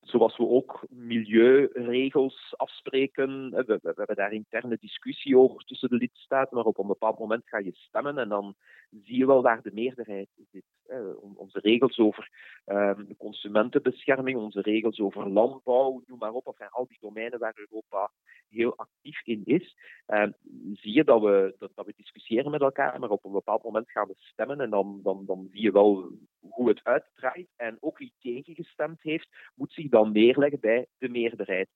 zoals 0.00 0.36
we 0.36 0.48
ook 0.48 0.86
milieuregels 0.88 2.54
afspreken. 2.56 3.50
We, 3.50 3.78
we, 3.82 3.92
hebben 3.94 4.16
daar 4.16 4.32
interne 4.32 4.76
discussie 4.80 5.38
over 5.38 5.64
tussen 5.64 5.88
de 5.88 5.96
lidstaten, 5.96 6.56
maar 6.56 6.64
op 6.64 6.78
een 6.78 6.86
bepaald 6.86 7.18
moment 7.18 7.48
ga 7.48 7.58
je 7.58 7.72
stemmen 7.72 8.18
en 8.18 8.28
dan 8.28 8.54
zie 9.04 9.18
je 9.18 9.26
wel 9.26 9.42
waar 9.42 9.62
de 9.62 9.72
meerderheid 9.72 10.28
zit. 10.50 10.64
Onze 11.34 11.58
regels 11.58 11.98
over 11.98 12.30
de 12.64 13.14
consumentenbescherming, 13.18 14.38
onze 14.38 14.60
regels 14.60 15.00
over 15.00 15.28
landbouw, 15.28 16.02
noem 16.06 16.18
maar 16.18 16.32
op, 16.32 16.46
of 16.46 16.70
al 16.70 16.86
die 16.86 16.98
domeinen 17.00 17.38
waar 17.38 17.54
Europa 17.56 18.10
heel 18.48 18.76
actief 18.76 19.20
in 19.24 19.42
is, 19.44 19.76
um, 20.06 20.34
zie 20.72 20.92
je 20.92 21.04
dat 21.04 21.22
we, 21.22 21.54
dat, 21.58 21.70
dat, 21.74 21.86
we 21.86 21.92
discussiëren 21.96 22.50
met 22.50 22.60
elkaar, 22.60 23.00
maar 23.00 23.10
op 23.10 23.24
een 23.24 23.32
bepaald 23.32 23.62
moment 23.62 23.90
gaan 23.90 24.06
we 24.06 24.14
stemmen 24.16 24.60
en 24.60 24.70
dan, 24.70 25.00
dan, 25.02 25.24
dan 25.26 25.48
zie 25.50 25.62
je 25.62 25.72
wel 25.72 26.10
hoe 26.40 26.68
het 26.68 26.84
uitdraait. 26.84 27.48
En 27.56 27.76
ook 27.80 27.98
wie 27.98 28.12
tegengestemd 28.20 28.81
heeft, 29.00 29.28
moet 29.54 29.72
zich 29.72 29.88
dan 29.88 30.12
neerleggen 30.12 30.60
bij 30.60 30.86
de 30.98 31.08
meerderheid. 31.08 31.68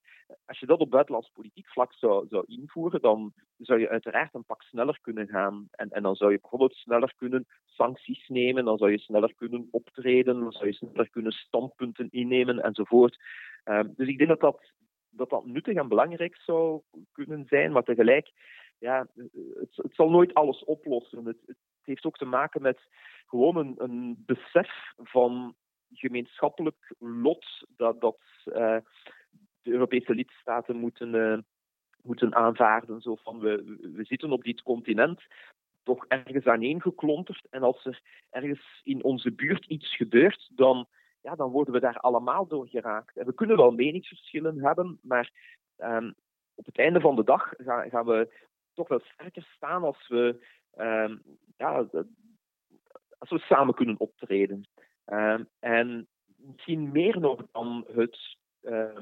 Als 0.45 0.59
je 0.59 0.67
dat 0.67 0.81
op 0.81 0.91
buitenlands 0.91 1.31
politiek 1.31 1.69
vlak 1.69 1.93
zou, 1.93 2.27
zou 2.29 2.45
invoeren, 2.47 3.01
dan 3.01 3.33
zou 3.59 3.81
je 3.81 3.89
uiteraard 3.89 4.35
een 4.35 4.45
pak 4.45 4.63
sneller 4.63 4.99
kunnen 5.01 5.29
gaan. 5.29 5.69
En, 5.71 5.91
en 5.91 6.03
dan 6.03 6.17
zou 6.17 6.33
je 6.33 6.39
bijvoorbeeld 6.41 6.75
sneller 6.75 7.15
kunnen 7.17 7.47
sancties 7.65 8.29
nemen, 8.29 8.65
dan 8.65 8.79
zou 8.79 8.91
je 8.91 8.99
sneller 8.99 9.35
kunnen 9.35 9.69
optreden, 9.71 10.41
dan 10.41 10.53
zou 10.53 10.67
je 10.67 10.73
sneller 10.73 11.11
kunnen 11.11 11.33
standpunten 11.33 12.09
innemen 12.11 12.63
enzovoort. 12.63 13.17
Um, 13.65 13.93
dus 13.97 14.09
ik 14.09 14.19
denk 14.19 14.31
dat 14.31 14.41
dat, 14.41 14.73
dat 15.11 15.31
dat 15.31 15.47
nuttig 15.47 15.77
en 15.77 15.89
belangrijk 15.89 16.37
zou 16.37 16.81
kunnen 17.13 17.47
zijn, 17.47 17.73
maar 17.73 17.83
tegelijk, 17.83 18.31
ja, 18.79 19.07
het, 19.15 19.77
het 19.77 19.95
zal 19.95 20.11
nooit 20.11 20.35
alles 20.35 20.65
oplossen. 20.65 21.25
Het, 21.25 21.39
het 21.47 21.57
heeft 21.83 22.05
ook 22.05 22.17
te 22.17 22.25
maken 22.25 22.63
met 22.63 22.81
gewoon 23.27 23.57
een, 23.57 23.75
een 23.77 24.23
besef 24.27 24.93
van 24.97 25.55
gemeenschappelijk 25.93 26.95
lot 26.99 27.67
dat, 27.77 28.01
dat 28.01 28.19
uh, 28.45 28.77
de 29.63 29.71
Europese 29.71 30.15
lidstaten 30.15 30.77
moeten, 30.77 31.15
uh, 31.15 31.39
moeten 32.03 32.35
aanvaarden. 32.35 33.01
Zo 33.01 33.15
van, 33.15 33.39
we, 33.39 33.79
we 33.95 34.05
zitten 34.05 34.31
op 34.31 34.45
dit 34.45 34.63
continent 34.63 35.23
toch 35.83 36.05
ergens 36.09 36.47
aaneengeklonterd. 36.47 37.47
En 37.51 37.63
als 37.63 37.85
er 37.85 38.01
ergens 38.31 38.81
in 38.85 39.05
onze 39.05 39.33
buurt 39.33 39.67
iets 39.67 39.97
gebeurt, 39.97 40.51
dan, 40.55 40.87
ja, 41.21 41.35
dan 41.35 41.51
worden 41.51 41.75
we 41.75 41.81
daar 41.81 41.99
allemaal 41.99 42.47
door 42.47 42.69
geraakt. 42.69 43.25
We 43.25 43.35
kunnen 43.35 43.57
wel 43.57 43.71
meningsverschillen 43.71 44.65
hebben, 44.65 44.99
maar 45.03 45.31
um, 45.79 46.15
op 46.55 46.67
het 46.67 46.79
einde 46.79 47.01
van 47.01 47.17
de 47.17 47.25
dag 47.25 47.53
gaan, 47.57 47.91
gaan 47.91 48.07
we 48.07 48.33
toch 48.75 48.89
wel 48.89 49.01
sterker 49.01 49.53
staan 49.57 49.83
als 49.83 50.09
we, 50.09 50.45
um, 50.79 51.23
ja, 51.57 51.87
als 53.19 53.31
we 53.31 53.39
samen 53.39 53.75
kunnen 53.75 54.01
optreden. 54.01 54.69
Um, 55.07 55.49
en 55.59 56.09
misschien 56.37 56.93
meer 56.93 57.21
nog 57.21 57.41
dan 57.53 57.87
het 57.93 58.37
uh, 58.63 58.99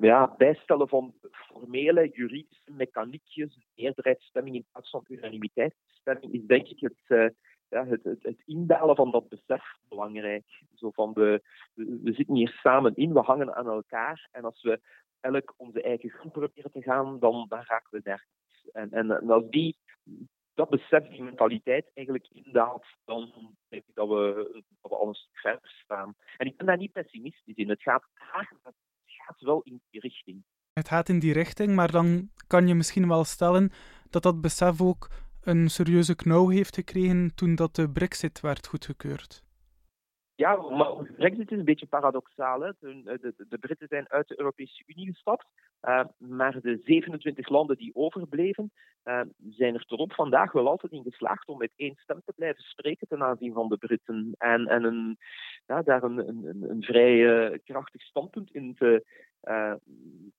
ja, 0.00 0.34
bijstellen 0.36 0.88
van 0.88 1.14
formele 1.30 2.08
juridische 2.12 2.70
mechaniekjes, 2.72 3.58
meerderheidsstemming 3.74 4.56
in 4.56 4.66
van 4.72 5.04
unanimiteitsstemming, 5.08 6.32
is 6.32 6.46
denk 6.46 6.68
ik 6.68 6.80
het, 6.80 6.98
uh, 7.08 7.28
ja, 7.68 7.86
het, 7.86 8.04
het, 8.04 8.22
het, 8.22 8.42
inbellen 8.44 8.96
van 8.96 9.10
dat 9.10 9.28
besef 9.28 9.64
belangrijk. 9.88 10.44
Zo 10.74 10.90
van 10.90 11.12
de, 11.12 11.42
we 11.74 12.12
zitten 12.12 12.34
hier 12.34 12.58
samen 12.62 12.94
in, 12.94 13.12
we 13.12 13.20
hangen 13.20 13.54
aan 13.54 13.66
elkaar. 13.66 14.28
En 14.32 14.44
als 14.44 14.62
we 14.62 14.80
elk 15.20 15.54
onze 15.56 15.82
eigen 15.82 16.10
groep 16.10 16.32
proberen 16.32 16.70
te 16.72 16.82
gaan, 16.82 17.18
dan, 17.18 17.46
dan 17.48 17.62
raken 17.66 17.90
we 17.90 18.00
nergens. 18.04 18.70
En, 18.72 18.90
en, 18.90 19.10
en 19.10 19.30
als 19.30 19.48
die 19.50 19.76
dat 20.60 20.70
besef, 20.70 21.08
die 21.08 21.22
mentaliteit 21.22 21.90
eigenlijk 21.94 22.28
indaalt, 22.32 22.86
dan 23.04 23.32
denk 23.68 23.82
ik 23.86 23.94
dat 23.94 24.08
we, 24.08 24.48
dat 24.80 24.90
we 24.90 24.96
al 24.96 25.08
een 25.08 25.14
stuk 25.14 25.38
verder 25.38 25.70
staan. 25.84 26.14
En 26.36 26.46
ik 26.46 26.56
ben 26.56 26.66
daar 26.66 26.76
niet 26.76 26.92
pessimistisch 26.92 27.56
in. 27.56 27.68
Het 27.68 27.82
gaat, 27.82 28.04
het 28.62 28.74
gaat 29.06 29.40
wel 29.40 29.60
in 29.62 29.80
die 29.90 30.00
richting. 30.00 30.44
Het 30.72 30.88
gaat 30.88 31.08
in 31.08 31.18
die 31.18 31.32
richting, 31.32 31.74
maar 31.74 31.90
dan 31.90 32.30
kan 32.46 32.68
je 32.68 32.74
misschien 32.74 33.08
wel 33.08 33.24
stellen 33.24 33.70
dat 34.10 34.22
dat 34.22 34.40
besef 34.40 34.80
ook 34.80 35.10
een 35.40 35.68
serieuze 35.68 36.16
knauw 36.16 36.48
heeft 36.48 36.74
gekregen 36.74 37.34
toen 37.34 37.54
dat 37.54 37.74
de 37.74 37.90
Brexit 37.90 38.40
werd 38.40 38.66
goedgekeurd. 38.66 39.42
Ja, 40.40 40.56
maar 40.56 40.92
Brexit 41.16 41.50
is 41.50 41.58
een 41.58 41.64
beetje 41.64 41.86
paradoxaal. 41.86 42.60
Hè. 42.60 42.70
De, 42.80 43.18
de, 43.20 43.46
de 43.48 43.58
Britten 43.58 43.88
zijn 43.88 44.08
uit 44.08 44.28
de 44.28 44.38
Europese 44.38 44.82
Unie 44.86 45.06
gestapt, 45.06 45.46
uh, 45.82 46.04
maar 46.18 46.60
de 46.60 46.80
27 46.84 47.48
landen 47.48 47.76
die 47.76 47.94
overbleven, 47.94 48.72
uh, 49.04 49.20
zijn 49.48 49.74
er 49.74 49.84
tot 49.84 49.98
op 49.98 50.12
vandaag 50.12 50.52
wel 50.52 50.68
altijd 50.68 50.92
in 50.92 51.02
geslaagd 51.02 51.48
om 51.48 51.58
met 51.58 51.72
één 51.76 51.94
stem 51.96 52.22
te 52.24 52.32
blijven 52.36 52.62
spreken 52.62 53.08
ten 53.08 53.22
aanzien 53.22 53.52
van 53.52 53.68
de 53.68 53.76
Britten. 53.76 54.34
En, 54.38 54.66
en 54.66 54.84
een, 54.84 55.18
ja, 55.66 55.82
daar 55.82 56.02
een, 56.02 56.28
een, 56.28 56.70
een 56.70 56.82
vrij 56.82 57.14
uh, 57.14 57.58
krachtig 57.64 58.02
standpunt 58.02 58.50
in 58.54 58.74
te, 58.74 59.04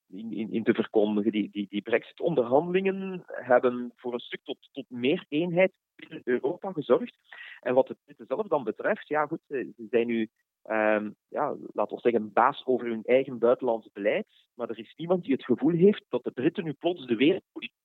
in, 0.08 0.31
in, 0.31 0.51
in, 0.51 0.63
te 0.63 0.74
verkondigen. 0.74 1.31
Die, 1.31 1.50
die, 1.51 1.67
die 1.70 1.81
Brexit-onderhandelingen 1.81 3.24
hebben 3.25 3.91
voor 3.96 4.13
een 4.13 4.20
stuk 4.20 4.43
tot, 4.43 4.70
tot 4.72 4.89
meer 4.89 5.25
eenheid 5.29 5.72
binnen 5.96 6.22
Europa 6.24 6.72
gezorgd. 6.72 7.17
En 7.60 7.74
wat 7.74 7.88
de 7.88 7.98
Britten 8.03 8.25
zelf 8.25 8.48
dan 8.48 8.63
betreft, 8.63 9.08
ja 9.08 9.25
goed, 9.25 9.41
ze 9.48 9.88
zijn 9.89 10.08
nu, 10.08 10.29
um, 10.70 11.15
ja, 11.27 11.55
laten 11.74 11.96
we 11.96 12.01
zeggen, 12.01 12.34
baas 12.34 12.65
over 12.65 12.88
hun 12.88 13.03
eigen 13.03 13.39
buitenlands 13.39 13.91
beleid. 13.93 14.27
Maar 14.53 14.70
er 14.70 14.79
is 14.79 14.93
niemand 14.98 15.24
die 15.24 15.34
het 15.34 15.46
gevoel 15.46 15.74
heeft 15.74 16.05
dat 16.10 16.24
de 16.24 16.31
Britten 16.31 16.63
nu 16.63 16.74
plots 16.74 17.05
de 17.05 17.15
wereldpolitiek. 17.15 17.79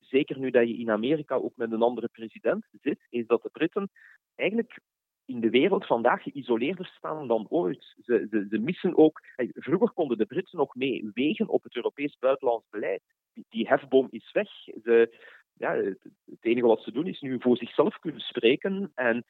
Zeker 0.00 0.38
nu 0.38 0.50
dat 0.50 0.68
je 0.68 0.76
in 0.76 0.90
Amerika 0.90 1.34
ook 1.34 1.56
met 1.56 1.72
een 1.72 1.82
andere 1.82 2.08
president 2.08 2.66
zit, 2.80 3.06
is 3.08 3.26
dat 3.26 3.42
de 3.42 3.48
Britten 3.52 3.90
eigenlijk 4.34 4.80
in 5.26 5.40
de 5.40 5.50
wereld 5.50 5.86
vandaag 5.86 6.22
geïsoleerder 6.22 6.86
staan 6.86 7.28
dan 7.28 7.46
ooit. 7.48 7.94
Ze, 8.02 8.58
missen 8.60 8.96
ook. 8.96 9.20
Vroeger 9.54 9.90
konden 9.90 10.18
de 10.18 10.26
Britten 10.26 10.58
nog 10.58 10.74
mee 10.74 11.10
wegen 11.14 11.48
op 11.48 11.62
het 11.62 11.76
Europees 11.76 12.16
buitenlands 12.18 12.66
beleid. 12.70 13.02
Die, 13.32 13.46
die 13.48 13.68
hefboom 13.68 14.06
is 14.10 14.32
weg. 14.32 14.48
Ze, 14.82 15.18
ja, 15.56 15.74
het, 15.74 15.98
enige 16.40 16.66
wat 16.66 16.82
ze 16.82 16.92
doen 16.92 17.06
is 17.06 17.20
nu 17.20 17.40
voor 17.40 17.56
zichzelf 17.56 17.98
kunnen 17.98 18.20
spreken. 18.20 18.90
En 18.94 19.24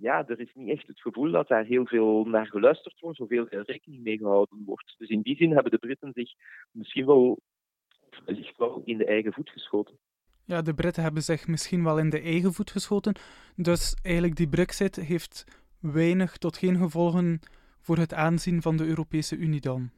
ja, 0.00 0.26
er 0.26 0.40
is 0.40 0.54
niet 0.54 0.68
echt 0.68 0.86
het 0.86 1.00
gevoel 1.00 1.30
dat 1.30 1.48
daar 1.48 1.64
heel 1.64 1.86
veel 1.86 2.24
naar 2.24 2.46
geluisterd 2.46 3.00
wordt, 3.00 3.16
zoveel 3.16 3.46
rekening 3.48 4.02
mee 4.02 4.18
gehouden 4.18 4.62
wordt. 4.64 4.94
Dus 4.98 5.08
in 5.08 5.22
die 5.22 5.36
zin 5.36 5.52
hebben 5.52 5.70
de 5.70 5.78
Britten 5.78 6.10
zich 6.12 6.32
misschien 6.70 7.06
wel, 7.06 7.38
zich 8.26 8.56
wel 8.56 8.82
in 8.84 8.98
de 8.98 9.06
eigen 9.06 9.32
voet 9.32 9.50
geschoten. 9.50 9.98
Ja, 10.46 10.62
de 10.62 10.74
Britten 10.74 11.02
hebben 11.02 11.22
zich 11.22 11.46
misschien 11.46 11.84
wel 11.84 11.98
in 11.98 12.10
de 12.10 12.20
eigen 12.20 12.52
voet 12.52 12.70
geschoten. 12.70 13.16
Dus 13.56 13.96
eigenlijk 14.02 14.36
die 14.36 14.48
Brexit 14.48 14.96
heeft 14.96 15.44
weinig 15.80 16.36
tot 16.36 16.56
geen 16.56 16.76
gevolgen 16.76 17.40
voor 17.80 17.96
het 17.96 18.14
aanzien 18.14 18.62
van 18.62 18.76
de 18.76 18.86
Europese 18.86 19.36
Unie 19.36 19.60
dan. 19.60 19.90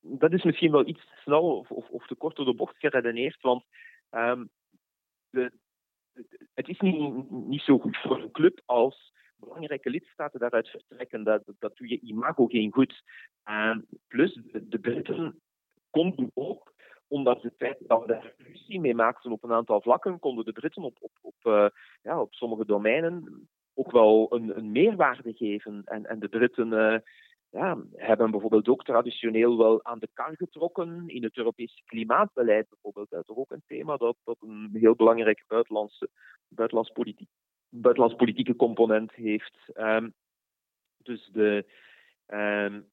Dat 0.00 0.32
is 0.32 0.42
misschien 0.42 0.70
wel 0.70 0.86
iets 0.86 1.00
te 1.00 1.20
snel 1.22 1.58
of, 1.58 1.70
of, 1.70 1.88
of 1.88 2.06
te 2.06 2.14
kort 2.14 2.36
door 2.36 2.44
de 2.44 2.54
bocht 2.54 2.76
geredeneerd, 2.78 3.40
want 3.40 3.64
um, 4.10 4.50
de, 5.30 5.52
het 6.54 6.68
is 6.68 6.78
niet, 6.78 7.30
niet 7.30 7.62
zo 7.62 7.78
goed 7.78 7.96
voor 7.96 8.22
een 8.22 8.30
club 8.30 8.60
als 8.64 9.12
belangrijke 9.36 9.90
lidstaten 9.90 10.40
daaruit 10.40 10.68
vertrekken. 10.68 11.24
Dat, 11.24 11.42
dat 11.58 11.76
doe 11.76 11.88
je 11.88 12.00
imago 12.00 12.46
geen 12.46 12.72
goed. 12.72 13.02
Um, 13.44 13.86
plus, 14.08 14.34
de, 14.34 14.68
de 14.68 14.78
Britten 14.78 15.40
konden 15.90 16.30
ook 16.34 16.73
ondanks 17.14 17.42
het 17.42 17.54
feit 17.56 17.78
dat 17.86 18.00
we 18.00 18.06
daar 18.06 18.34
ruzie 18.38 18.80
mee 18.80 18.94
maakten 18.94 19.32
op 19.32 19.44
een 19.44 19.52
aantal 19.52 19.80
vlakken, 19.80 20.18
konden 20.18 20.44
de 20.44 20.52
Britten 20.52 20.82
op, 20.82 20.96
op, 21.00 21.12
op, 21.20 21.34
uh, 21.42 21.66
ja, 22.02 22.20
op 22.20 22.34
sommige 22.34 22.66
domeinen 22.66 23.48
ook 23.74 23.90
wel 23.90 24.26
een, 24.30 24.56
een 24.56 24.72
meerwaarde 24.72 25.32
geven. 25.32 25.82
En, 25.84 26.06
en 26.06 26.18
de 26.18 26.28
Britten 26.28 26.72
uh, 26.72 26.98
ja, 27.50 27.78
hebben 27.92 28.30
bijvoorbeeld 28.30 28.68
ook 28.68 28.84
traditioneel 28.84 29.58
wel 29.58 29.84
aan 29.84 29.98
de 29.98 30.08
kar 30.12 30.36
getrokken 30.36 31.04
in 31.06 31.22
het 31.22 31.36
Europese 31.36 31.82
klimaatbeleid. 31.84 32.68
Bijvoorbeeld 32.68 33.10
dat 33.10 33.20
is 33.20 33.26
toch 33.26 33.36
ook 33.36 33.50
een 33.50 33.62
thema 33.66 33.96
dat, 33.96 34.16
dat 34.24 34.36
een 34.40 34.70
heel 34.72 34.94
belangrijke 34.94 35.44
buitenlandse, 35.46 36.08
buitenlands, 36.48 36.90
politiek, 36.90 37.28
politieke 38.16 38.56
component 38.56 39.12
heeft. 39.12 39.56
Um, 39.76 40.14
dus 41.02 41.30
de, 41.32 41.64
um, 42.26 42.92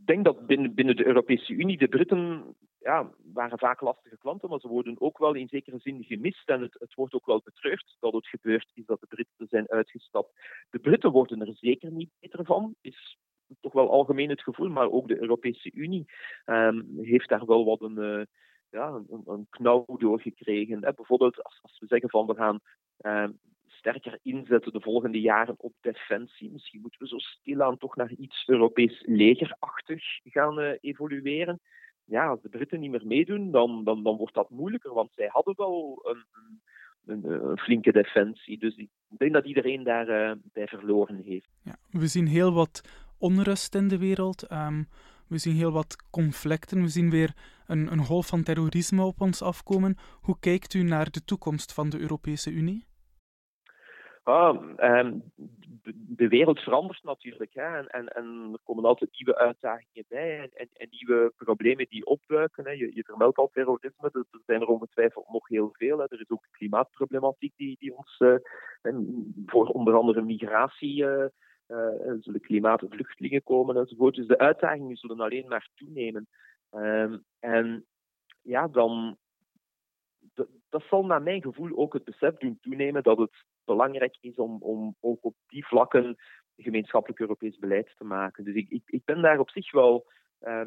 ik 0.00 0.06
denk 0.06 0.24
dat 0.24 0.46
binnen, 0.46 0.74
binnen 0.74 0.96
de 0.96 1.06
Europese 1.06 1.52
Unie 1.52 1.78
de 1.78 1.88
Britten 1.88 2.54
ja, 2.80 3.10
waren 3.32 3.58
vaak 3.58 3.80
lastige 3.80 4.18
klanten, 4.18 4.48
maar 4.48 4.60
ze 4.60 4.68
worden 4.68 5.00
ook 5.00 5.18
wel 5.18 5.34
in 5.34 5.48
zekere 5.48 5.78
zin 5.78 6.04
gemist. 6.04 6.48
En 6.48 6.60
het, 6.60 6.76
het 6.78 6.94
wordt 6.94 7.14
ook 7.14 7.26
wel 7.26 7.40
betreurd 7.44 7.96
dat 8.00 8.12
het 8.12 8.26
gebeurd 8.26 8.70
is 8.74 8.86
dat 8.86 9.00
de 9.00 9.06
Britten 9.06 9.46
zijn 9.48 9.70
uitgestapt. 9.70 10.32
De 10.70 10.78
Britten 10.78 11.10
worden 11.10 11.40
er 11.40 11.56
zeker 11.56 11.90
niet 11.90 12.10
beter 12.20 12.44
van, 12.44 12.74
is 12.80 13.18
toch 13.60 13.72
wel 13.72 13.90
algemeen 13.90 14.28
het 14.28 14.42
gevoel, 14.42 14.68
maar 14.68 14.90
ook 14.90 15.08
de 15.08 15.20
Europese 15.20 15.72
Unie 15.72 16.04
um, 16.46 16.98
heeft 17.00 17.28
daar 17.28 17.46
wel 17.46 17.64
wat 17.64 17.80
een, 17.80 17.98
uh, 17.98 18.22
ja, 18.70 18.88
een, 18.88 19.22
een 19.26 19.46
knauw 19.50 19.84
door 19.98 20.20
gekregen. 20.20 20.80
bijvoorbeeld 20.80 21.42
als, 21.42 21.58
als, 21.62 21.78
we 21.78 21.86
zeggen 21.86 22.10
van 22.10 22.26
we 22.26 22.34
gaan 22.34 22.60
um, 22.98 23.38
sterker 23.66 24.18
inzetten 24.22 24.72
de 24.72 24.80
volgende 24.80 25.20
jaren 25.20 25.54
op 25.58 25.72
defensie. 25.80 26.50
Misschien 26.50 26.80
moeten 26.80 27.00
we 27.00 27.08
zo 27.08 27.18
stilaan 27.18 27.78
toch 27.78 27.96
naar 27.96 28.12
iets 28.12 28.42
Europees 28.46 29.02
legerachtig 29.06 30.04
gaan 30.24 30.60
uh, 30.60 30.72
evolueren 30.80 31.60
ja, 32.10 32.26
als 32.26 32.42
de 32.42 32.48
Britten 32.48 32.80
niet 32.80 32.90
meer 32.90 33.06
meedoen, 33.06 33.50
dan, 33.50 33.84
dan, 33.84 34.02
dan 34.02 34.16
wordt 34.16 34.34
dat 34.34 34.50
moeilijker, 34.50 34.94
want 34.94 35.10
zij 35.14 35.28
hadden 35.32 35.54
wel 35.56 36.00
een, 36.02 36.24
een, 37.06 37.48
een 37.48 37.58
flinke 37.58 37.92
defensie. 37.92 38.58
Dus 38.58 38.76
ik 38.76 38.88
denk 39.08 39.32
dat 39.32 39.46
iedereen 39.46 39.84
daarbij 39.84 40.30
uh, 40.30 40.36
bij 40.52 40.66
verloren 40.66 41.22
heeft. 41.24 41.48
Ja, 41.62 41.76
we 41.90 42.06
zien 42.06 42.26
heel 42.26 42.52
wat 42.52 42.82
onrust 43.18 43.74
in 43.74 43.88
de 43.88 43.98
wereld. 43.98 44.52
Um, 44.52 44.88
we 45.26 45.38
zien 45.38 45.54
heel 45.54 45.72
wat 45.72 45.96
conflicten. 46.10 46.82
We 46.82 46.88
zien 46.88 47.10
weer 47.10 47.34
een, 47.66 47.92
een 47.92 48.04
golf 48.04 48.26
van 48.26 48.42
terrorisme 48.42 49.04
op 49.04 49.20
ons 49.20 49.42
afkomen. 49.42 49.96
Hoe 50.20 50.36
kijkt 50.40 50.74
u 50.74 50.82
naar 50.82 51.10
de 51.10 51.24
toekomst 51.24 51.72
van 51.72 51.90
de 51.90 51.98
Europese 51.98 52.50
Unie? 52.50 52.84
Ah, 54.22 54.62
um, 54.78 55.22
de 55.92 56.28
wereld 56.28 56.60
verandert 56.60 57.02
natuurlijk. 57.02 57.54
Hè, 57.54 57.76
en, 57.76 57.86
en, 57.88 58.08
en, 58.08 58.48
er 58.52 58.58
komen 58.64 58.84
altijd 58.84 59.10
nieuwe 59.12 59.38
uitdagingen 59.38 60.04
bij 60.08 60.40
en, 60.40 60.50
en, 60.52 60.68
en 60.72 60.88
nieuwe 60.90 61.32
problemen 61.36 61.86
die 61.88 62.06
opduiken. 62.06 62.64
Hè. 62.64 62.70
Je, 62.70 62.94
je 62.94 63.04
vermeldt 63.04 63.38
al 63.38 63.50
terrorisme, 63.52 64.10
er 64.12 64.24
zijn 64.46 64.60
er 64.60 64.66
ongetwijfeld 64.66 65.28
nog 65.28 65.48
heel 65.48 65.68
veel. 65.72 65.98
Hè. 65.98 66.04
Er 66.08 66.20
is 66.20 66.30
ook 66.30 66.46
klimaatproblematiek 66.50 67.52
die, 67.56 67.76
die 67.78 67.96
ons 67.96 68.18
uh, 68.18 68.34
voor 69.46 69.66
onder 69.66 69.94
andere 69.94 70.22
migratie. 70.22 71.04
Uh, 71.04 71.24
uh, 71.68 72.14
zullen 72.20 72.40
klimaatvluchtelingen 72.40 73.42
komen 73.42 73.76
enzovoort. 73.76 74.14
Dus 74.14 74.26
de 74.26 74.38
uitdagingen 74.38 74.96
zullen 74.96 75.20
alleen 75.20 75.48
maar 75.48 75.68
toenemen. 75.74 76.28
Um, 76.70 77.24
en 77.38 77.86
ja, 78.42 78.68
dan, 78.68 79.16
dat 80.68 80.82
zal 80.88 81.04
naar 81.04 81.22
mijn 81.22 81.42
gevoel 81.42 81.76
ook 81.76 81.92
het 81.92 82.04
besef 82.04 82.36
doen 82.36 82.58
toenemen 82.60 83.02
dat 83.02 83.18
het 83.18 83.44
belangrijk 83.64 84.16
is 84.20 84.34
om, 84.34 84.62
om 84.62 84.96
ook 85.00 85.24
op 85.24 85.34
die 85.46 85.66
vlakken 85.66 86.16
gemeenschappelijk 86.56 87.20
Europees 87.20 87.58
beleid 87.58 87.94
te 87.96 88.04
maken. 88.04 88.44
Dus 88.44 88.54
ik, 88.54 88.68
ik, 88.68 88.82
ik 88.86 89.04
ben 89.04 89.22
daar 89.22 89.38
op 89.38 89.50
zich 89.50 89.72
wel 89.72 90.06
uh, 90.40 90.62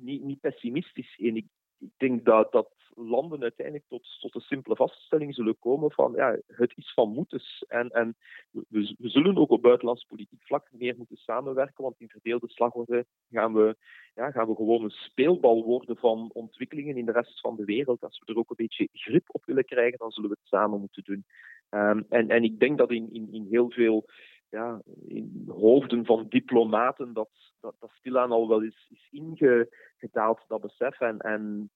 niet, 0.00 0.22
niet, 0.22 0.40
pessimistisch 0.40 1.16
in. 1.16 1.36
Ik 1.36 1.46
ik 1.78 1.90
denk 1.96 2.24
dat, 2.24 2.52
dat 2.52 2.74
landen 2.94 3.42
uiteindelijk 3.42 3.86
tot, 3.88 4.18
tot 4.20 4.32
de 4.32 4.40
simpele 4.40 4.76
vaststelling 4.76 5.34
zullen 5.34 5.58
komen 5.58 5.90
van 5.90 6.12
ja, 6.14 6.38
het 6.46 6.72
is 6.76 6.92
van 6.92 7.12
moeders. 7.12 7.64
En, 7.68 7.88
en 7.88 8.16
we, 8.50 8.94
we 8.98 9.08
zullen 9.08 9.36
ook 9.36 9.50
op 9.50 9.62
buitenlands 9.62 10.04
politiek 10.04 10.42
vlak 10.42 10.68
meer 10.72 10.94
moeten 10.96 11.16
samenwerken, 11.16 11.84
want 11.84 12.00
in 12.00 12.08
verdeelde 12.08 12.48
slagorde 12.48 13.06
gaan 13.30 13.54
we, 13.54 13.76
ja, 14.14 14.30
gaan 14.30 14.48
we 14.48 14.54
gewoon 14.54 14.84
een 14.84 14.90
speelbal 14.90 15.64
worden 15.64 15.96
van 15.96 16.30
ontwikkelingen 16.32 16.96
in 16.96 17.06
de 17.06 17.12
rest 17.12 17.40
van 17.40 17.56
de 17.56 17.64
wereld. 17.64 18.02
Als 18.02 18.22
we 18.24 18.32
er 18.32 18.38
ook 18.38 18.50
een 18.50 18.66
beetje 18.66 18.88
grip 18.92 19.24
op 19.26 19.44
willen 19.44 19.64
krijgen, 19.64 19.98
dan 19.98 20.10
zullen 20.10 20.30
we 20.30 20.36
het 20.40 20.48
samen 20.48 20.80
moeten 20.80 21.04
doen. 21.04 21.24
Um, 21.70 22.06
en, 22.08 22.28
en 22.28 22.44
ik 22.44 22.58
denk 22.58 22.78
dat 22.78 22.90
in, 22.90 23.12
in, 23.12 23.28
in 23.32 23.46
heel 23.50 23.70
veel 23.70 24.04
ja, 24.48 24.80
in 25.06 25.44
hoofden 25.48 26.04
van 26.04 26.26
diplomaten 26.28 27.12
dat, 27.12 27.30
dat, 27.60 27.74
dat 27.80 27.90
stilaan 27.90 28.30
al 28.30 28.48
wel 28.48 28.62
is, 28.62 28.90
is 28.90 29.08
ingedaald, 29.10 30.44
dat 30.48 30.60
besef. 30.60 31.00
En, 31.00 31.18
en 31.18 31.70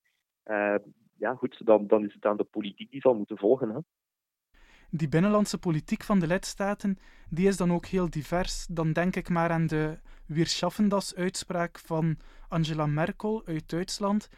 uh, 0.44 0.74
ja, 1.16 1.34
goed, 1.34 1.66
dan, 1.66 1.86
dan 1.86 2.04
is 2.04 2.14
het 2.14 2.24
aan 2.24 2.36
de 2.36 2.44
politiek 2.44 2.90
die 2.90 3.00
zal 3.00 3.14
moeten 3.14 3.38
volgen. 3.38 3.70
Hè. 3.70 3.80
Die 4.90 5.08
binnenlandse 5.08 5.58
politiek 5.58 6.02
van 6.02 6.18
de 6.18 6.26
lidstaten 6.26 6.98
die 7.28 7.48
is 7.48 7.56
dan 7.56 7.72
ook 7.72 7.86
heel 7.86 8.10
divers. 8.10 8.66
Dan 8.66 8.92
denk 8.92 9.16
ik 9.16 9.28
maar 9.28 9.50
aan 9.50 9.66
de 9.66 9.98
Wir 10.26 10.46
schaffen 10.46 10.88
das 10.88 11.14
uitspraak 11.14 11.78
van 11.78 12.16
Angela 12.48 12.86
Merkel 12.86 13.42
uit 13.46 13.70
Duitsland. 13.70 14.28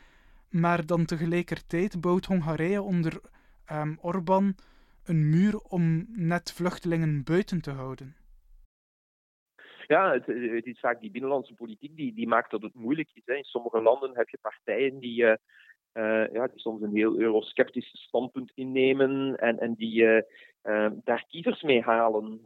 Maar 0.50 0.86
dan 0.86 1.04
tegelijkertijd 1.04 2.00
bouwt 2.00 2.24
Hongarije 2.24 2.82
onder 2.82 3.20
um, 3.72 3.98
Orbán 4.00 4.54
een 5.04 5.30
muur 5.30 5.58
om 5.58 6.06
net 6.08 6.52
vluchtelingen 6.52 7.24
buiten 7.24 7.60
te 7.60 7.70
houden. 7.70 8.16
Ja, 9.92 10.12
het, 10.12 10.66
is 10.66 10.80
vaak 10.80 11.00
die 11.00 11.10
binnenlandse 11.10 11.54
politiek 11.54 11.96
die, 11.96 12.14
die 12.14 12.28
maakt 12.28 12.50
dat 12.50 12.62
het 12.62 12.74
moeilijk 12.74 13.10
is. 13.12 13.22
Hè. 13.24 13.34
In 13.34 13.44
sommige 13.44 13.82
landen 13.82 14.16
heb 14.16 14.28
je 14.28 14.38
partijen 14.40 14.98
die, 14.98 15.22
uh, 15.22 15.34
uh, 15.94 16.32
ja, 16.32 16.46
die 16.46 16.60
soms 16.60 16.82
een 16.82 16.94
heel 16.94 17.18
eurosceptisch 17.18 17.90
standpunt 17.92 18.52
innemen 18.54 19.36
en, 19.36 19.58
en 19.58 19.74
die 19.74 20.02
uh, 20.02 20.90
daar 21.04 21.24
kiezers 21.28 21.62
mee 21.62 21.82
halen. 21.82 22.40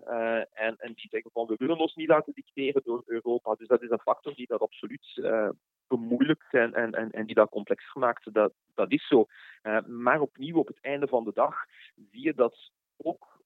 en, 0.53 0.77
en 0.79 0.93
die 0.95 1.09
zeggen 1.11 1.31
van 1.31 1.47
we 1.47 1.55
willen 1.59 1.79
ons 1.79 1.95
niet 1.95 2.09
laten 2.09 2.33
dicteren 2.35 2.83
door 2.85 3.03
Europa. 3.07 3.55
Dus 3.55 3.69
dat 3.69 3.83
is 3.83 3.91
een 3.91 4.09
factor 4.11 4.35
die 4.35 4.47
dat 4.47 4.61
absoluut 4.61 5.21
bemoeilijkt 5.87 6.55
en, 6.55 6.75
en, 6.75 6.93
en, 6.93 7.11
en 7.11 7.27
die 7.27 7.35
dat 7.35 7.51
complexer 7.51 8.01
maakt. 8.01 8.33
Dat, 8.33 8.53
dat 8.75 8.93
is 8.93 9.07
zo. 9.07 9.27
maar 9.87 10.21
opnieuw, 10.21 10.59
op 10.59 10.67
het 10.67 10.81
einde 10.81 11.07
van 11.07 11.25
de 11.25 11.33
dag 11.35 11.55
zie 12.11 12.25
je 12.25 12.35
dat 12.35 12.71
ook 12.97 13.45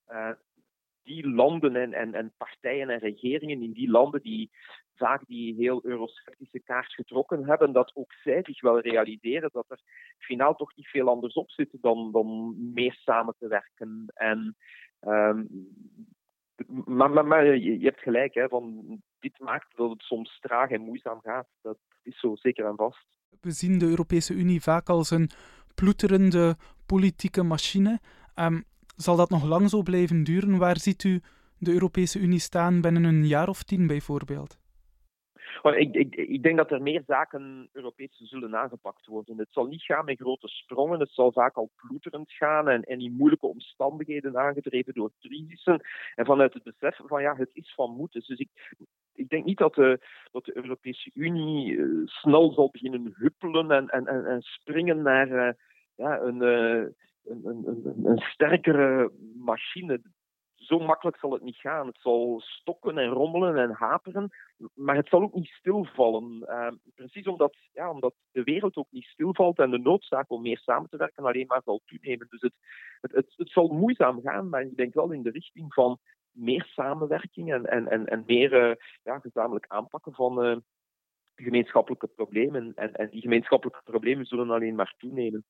die 1.02 1.28
landen 1.28 1.76
en, 1.76 1.92
en, 1.92 2.14
en 2.14 2.32
partijen 2.36 2.88
en 2.88 2.98
regeringen 2.98 3.62
in 3.62 3.72
die 3.72 3.90
landen 3.90 4.22
die 4.22 4.50
vaak 4.94 5.26
die 5.26 5.54
heel 5.54 5.80
eurosceptische 5.84 6.60
kaart 6.60 6.92
getrokken 6.92 7.44
hebben, 7.44 7.72
dat 7.72 7.90
ook 7.94 8.12
zij 8.12 8.42
zich 8.42 8.60
wel 8.60 8.80
realiseren 8.80 9.50
dat 9.52 9.64
er 9.68 9.80
finaal 10.18 10.54
toch 10.54 10.76
niet 10.76 10.86
veel 10.86 11.08
anders 11.08 11.34
op 11.34 11.50
zit 11.50 11.68
dan, 11.80 12.12
dan 12.12 12.56
meer 12.74 12.94
samen 12.94 13.34
te 13.38 13.48
werken. 13.48 14.04
En, 14.14 14.56
um, 15.00 15.48
maar, 16.84 17.10
maar, 17.10 17.26
maar, 17.26 17.56
je, 17.56 17.78
hebt 17.78 18.00
gelijk, 18.00 18.34
hè, 18.34 18.48
van, 18.48 18.84
dit 19.18 19.38
maakt 19.38 19.76
dat 19.76 19.90
het 19.90 20.02
soms 20.02 20.38
traag 20.40 20.70
en 20.70 20.80
moeizaam 20.80 21.20
gaat. 21.20 21.48
Dat 21.62 21.78
is 22.02 22.20
zo 22.20 22.36
zeker 22.36 22.66
en 22.66 22.76
vast. 22.76 23.06
We 23.40 23.50
zien 23.50 23.78
de 23.78 23.86
Europese 23.86 24.34
Unie 24.34 24.60
vaak 24.60 24.88
als 24.88 25.10
een 25.10 25.30
ploeterende 25.74 26.56
politieke 26.86 27.42
machine. 27.42 28.00
Um, 28.34 28.64
zal 29.00 29.16
dat 29.16 29.30
nog 29.30 29.44
lang 29.44 29.70
zo 29.70 29.82
blijven 29.82 30.24
duren? 30.24 30.58
Waar 30.58 30.78
ziet 30.78 31.04
u 31.04 31.20
de 31.58 31.72
Europese 31.72 32.18
Unie 32.18 32.38
staan 32.38 32.80
binnen 32.80 33.04
een 33.04 33.26
jaar 33.26 33.48
of 33.48 33.62
tien 33.62 33.86
bijvoorbeeld? 33.86 34.58
Ik, 35.62 35.94
ik, 35.94 36.14
ik, 36.14 36.42
denk 36.42 36.56
dat 36.56 36.70
er 36.70 36.82
meer 36.82 37.02
zaken 37.06 37.68
Europees 37.72 38.16
zullen 38.16 38.56
aangepakt 38.56 39.06
worden. 39.06 39.38
Het 39.38 39.48
zal 39.50 39.66
niet 39.66 39.82
gaan 39.82 40.04
met 40.04 40.20
grote 40.20 40.48
sprongen, 40.48 41.00
het 41.00 41.10
zal 41.10 41.32
vaak 41.32 41.56
al 41.56 41.70
ploeterend 41.76 42.32
gaan 42.32 42.68
en, 42.68 42.82
in 42.82 43.12
moeilijke 43.12 43.46
omstandigheden 43.46 44.38
aangedreven 44.38 44.94
door 44.94 45.10
crisissen. 45.20 45.80
En 46.14 46.24
vanuit 46.24 46.54
het 46.54 46.62
besef 46.62 47.00
van 47.06 47.22
ja, 47.22 47.36
het 47.36 47.50
is 47.52 47.72
van 47.74 47.96
moeten. 47.96 48.22
Dus 48.26 48.38
ik, 48.38 48.76
ik 49.14 49.28
denk 49.28 49.44
niet 49.44 49.58
dat 49.58 49.74
de, 49.74 49.98
dat 50.30 50.44
de 50.44 50.56
Europese 50.56 51.10
Unie 51.14 51.72
uh, 51.72 52.06
snel 52.06 52.52
zal 52.52 52.68
beginnen 52.70 53.14
huppelen 53.16 53.70
en, 53.70 53.88
en, 53.88 54.06
en, 54.06 54.26
en 54.26 54.42
springen 54.42 55.02
naar 55.02 55.28
uh, 55.28 55.52
ja, 55.94 56.20
een. 56.20 56.42
Uh, 56.42 56.84
een, 57.30 58.04
een, 58.04 58.18
sterkere 58.18 59.12
machine. 59.34 60.02
Zo 60.54 60.78
makkelijk 60.78 61.16
zal 61.16 61.32
het 61.32 61.42
niet 61.42 61.56
gaan. 61.56 61.86
Het 61.86 61.98
zal 62.00 62.40
stokken 62.40 62.98
en 62.98 63.08
rommelen 63.08 63.56
en 63.56 63.70
haperen, 63.70 64.28
maar 64.74 64.96
het 64.96 65.08
zal 65.08 65.22
ook 65.22 65.34
niet 65.34 65.48
stilvallen. 65.48 66.38
Uh, 66.42 66.68
precies 66.94 67.26
omdat, 67.26 67.56
ja, 67.72 67.90
omdat 67.90 68.14
de 68.32 68.42
wereld 68.42 68.76
ook 68.76 68.90
niet 68.90 69.04
stilvalt 69.04 69.58
en 69.58 69.70
de 69.70 69.78
noodzaak 69.78 70.30
om 70.30 70.42
meer 70.42 70.58
samen 70.58 70.88
te 70.88 70.96
werken 70.96 71.24
alleen 71.24 71.46
maar 71.46 71.62
zal 71.64 71.82
toenemen. 71.84 72.26
Dus 72.30 72.40
het, 72.40 72.54
het, 73.00 73.34
het, 73.36 73.50
zal 73.50 73.68
moeizaam 73.68 74.20
gaan, 74.20 74.48
maar 74.48 74.62
ik 74.62 74.76
denk 74.76 74.94
wel 74.94 75.12
in 75.12 75.22
de 75.22 75.30
richting 75.30 75.74
van 75.74 75.98
meer 76.32 76.64
samenwerking 76.64 77.52
en, 77.52 77.66
en, 77.66 78.06
en, 78.06 78.22
meer 78.26 78.70
uh, 78.70 78.74
ja, 79.02 79.18
gezamenlijk 79.18 79.66
aanpakken 79.68 80.12
van 80.12 80.46
uh, 80.46 80.56
gemeenschappelijke 81.34 82.06
problemen. 82.06 82.72
En, 82.74 82.92
en 82.92 83.10
die 83.10 83.20
gemeenschappelijke 83.20 83.82
problemen 83.84 84.26
zullen 84.26 84.50
alleen 84.50 84.74
maar 84.74 84.94
toenemen. 84.98 85.44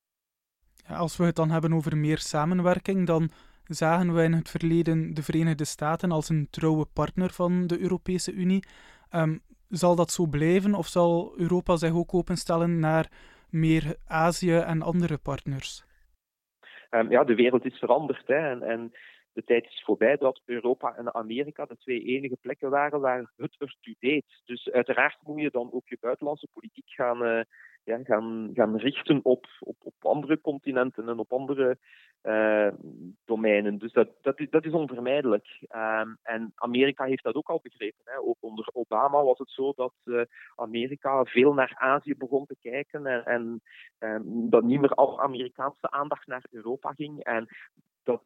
Als 0.89 1.17
we 1.17 1.25
het 1.25 1.37
dan 1.37 1.51
hebben 1.51 1.73
over 1.73 1.97
meer 1.97 2.19
samenwerking, 2.19 3.07
dan 3.07 3.31
zagen 3.65 4.15
we 4.15 4.23
in 4.23 4.33
het 4.33 4.51
verleden 4.51 5.15
de 5.15 5.23
Verenigde 5.23 5.65
Staten 5.65 6.11
als 6.11 6.29
een 6.29 6.49
trouwe 6.51 6.87
partner 6.95 7.31
van 7.31 7.67
de 7.67 7.81
Europese 7.81 8.33
Unie. 8.33 8.65
Um, 9.15 9.43
zal 9.69 9.97
dat 9.97 10.11
zo 10.11 10.27
blijven 10.27 10.75
of 10.75 10.87
zal 10.87 11.35
Europa 11.37 11.77
zich 11.77 11.95
ook 11.95 12.15
openstellen 12.15 12.79
naar 12.79 13.09
meer 13.51 13.97
Azië 14.07 14.57
en 14.57 14.83
andere 14.83 15.19
partners? 15.19 15.85
Um, 16.91 17.11
ja, 17.11 17.25
de 17.25 17.35
wereld 17.35 17.65
is 17.65 17.79
veranderd 17.79 18.27
hè, 18.27 18.51
en, 18.51 18.63
en, 18.63 18.93
de 19.33 19.45
tijd 19.45 19.65
is 19.65 19.83
voorbij 19.85 20.17
dat 20.17 20.43
Europa 20.45 20.97
en 20.97 21.15
Amerika 21.15 21.65
de 21.65 21.77
twee 21.77 22.03
enige 22.03 22.37
plekken 22.41 22.71
waren 22.71 23.01
waar 23.01 23.33
het 23.37 23.57
ertoe 23.59 23.95
deed. 23.99 24.25
Dus 24.45 24.71
uiteraard 24.71 25.19
moet 25.23 25.41
je 25.41 25.51
dan 25.51 25.73
ook 25.73 25.89
je 25.89 25.97
buitenlandse 26.01 26.49
politiek 26.53 26.89
gaan, 26.89 27.25
uh, 27.25 27.43
ja, 27.85 27.99
gaan, 28.03 28.51
gaan 28.55 28.77
richten 28.77 29.21
op, 29.23 29.47
op, 29.59 29.77
op 29.83 29.95
andere 30.01 30.41
continenten 30.41 31.09
en 31.09 31.19
op 31.19 31.33
andere 31.33 31.79
uh, 32.23 32.69
domeinen. 33.25 33.79
Dus 33.79 33.93
dat, 33.93 34.09
dat, 34.21 34.41
is, 34.41 34.51
dat 34.51 34.65
is 34.65 34.73
onvermijdelijk. 34.73 35.47
Um, 35.71 36.19
en 36.23 36.53
Amerika 36.55 37.05
heeft 37.05 37.23
dat 37.23 37.35
ook 37.35 37.49
al 37.49 37.61
begrepen. 37.63 38.03
Hè. 38.05 38.19
Ook 38.19 38.37
onder 38.41 38.69
Obama 38.73 39.23
was 39.23 39.39
het 39.39 39.51
zo 39.51 39.73
dat 39.73 39.95
uh, 40.05 40.23
Amerika 40.55 41.25
veel 41.25 41.55
naar 41.55 41.75
Azië 41.79 42.15
begon 42.17 42.47
te 42.47 42.57
kijken 42.61 43.07
en, 43.07 43.25
en 43.25 43.63
um, 43.99 44.51
dat 44.51 44.63
niet 44.63 44.81
meer 44.81 44.95
al 44.95 45.21
Amerikaanse 45.21 45.91
aandacht 45.91 46.27
naar 46.27 46.45
Europa 46.51 46.93
ging. 46.93 47.25
En 47.25 47.49
dat, 48.03 48.23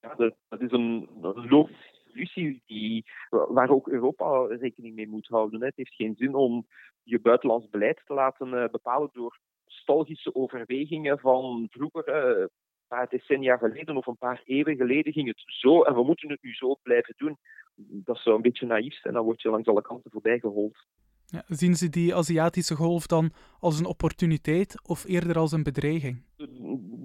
ja, 0.00 0.14
dat, 0.14 0.34
dat 0.48 0.60
is 0.60 0.72
een, 0.72 1.08
logische 1.48 2.60
die, 2.66 3.04
waar 3.30 3.70
ook 3.70 3.88
Europa 3.88 4.46
rekening 4.46 4.94
mee 4.94 5.08
moet 5.08 5.26
houden. 5.26 5.62
Het 5.62 5.76
heeft 5.76 5.94
geen 5.94 6.14
zin 6.16 6.34
om 6.34 6.66
je 7.02 7.20
buitenlands 7.20 7.68
beleid 7.68 8.02
te 8.06 8.14
laten 8.14 8.62
eh, 8.62 8.70
bepalen 8.70 9.10
door 9.12 9.38
nostalgische 9.64 10.34
overwegingen 10.34 11.18
van 11.18 11.66
vroeger, 11.70 12.04
eh, 12.04 12.40
een 12.40 12.48
paar 12.88 13.08
decennia 13.08 13.56
geleden 13.56 13.96
of 13.96 14.06
een 14.06 14.16
paar 14.16 14.42
eeuwen 14.44 14.76
geleden 14.76 15.12
ging 15.12 15.28
het 15.28 15.42
zo 15.46 15.82
en 15.82 15.94
we 15.94 16.04
moeten 16.04 16.30
het 16.30 16.42
nu 16.42 16.54
zo 16.54 16.76
blijven 16.82 17.14
doen. 17.16 17.36
Dat 17.76 18.18
zou 18.18 18.36
een 18.36 18.42
beetje 18.42 18.66
naïef 18.66 18.94
zijn, 18.94 19.14
dan 19.14 19.24
word 19.24 19.42
je 19.42 19.50
langs 19.50 19.68
alle 19.68 19.82
kanten 19.82 20.10
voorbij 20.10 20.38
gehold. 20.38 20.86
Ja, 21.30 21.42
zien 21.46 21.74
ze 21.74 21.88
die 21.88 22.14
Aziatische 22.14 22.74
golf 22.74 23.06
dan 23.06 23.30
als 23.60 23.78
een 23.78 23.86
opportuniteit 23.86 24.88
of 24.88 25.04
eerder 25.04 25.38
als 25.38 25.52
een 25.52 25.62
bedreiging? 25.62 26.22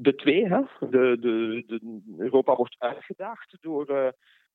De, 0.01 0.15
twee. 0.15 0.47
Hè. 0.47 0.61
De, 0.79 1.17
de, 1.19 1.63
de, 1.67 2.01
Europa 2.17 2.55
wordt 2.55 2.75
uitgedaagd 2.79 3.57
door, 3.61 3.91
uh, 3.91 4.07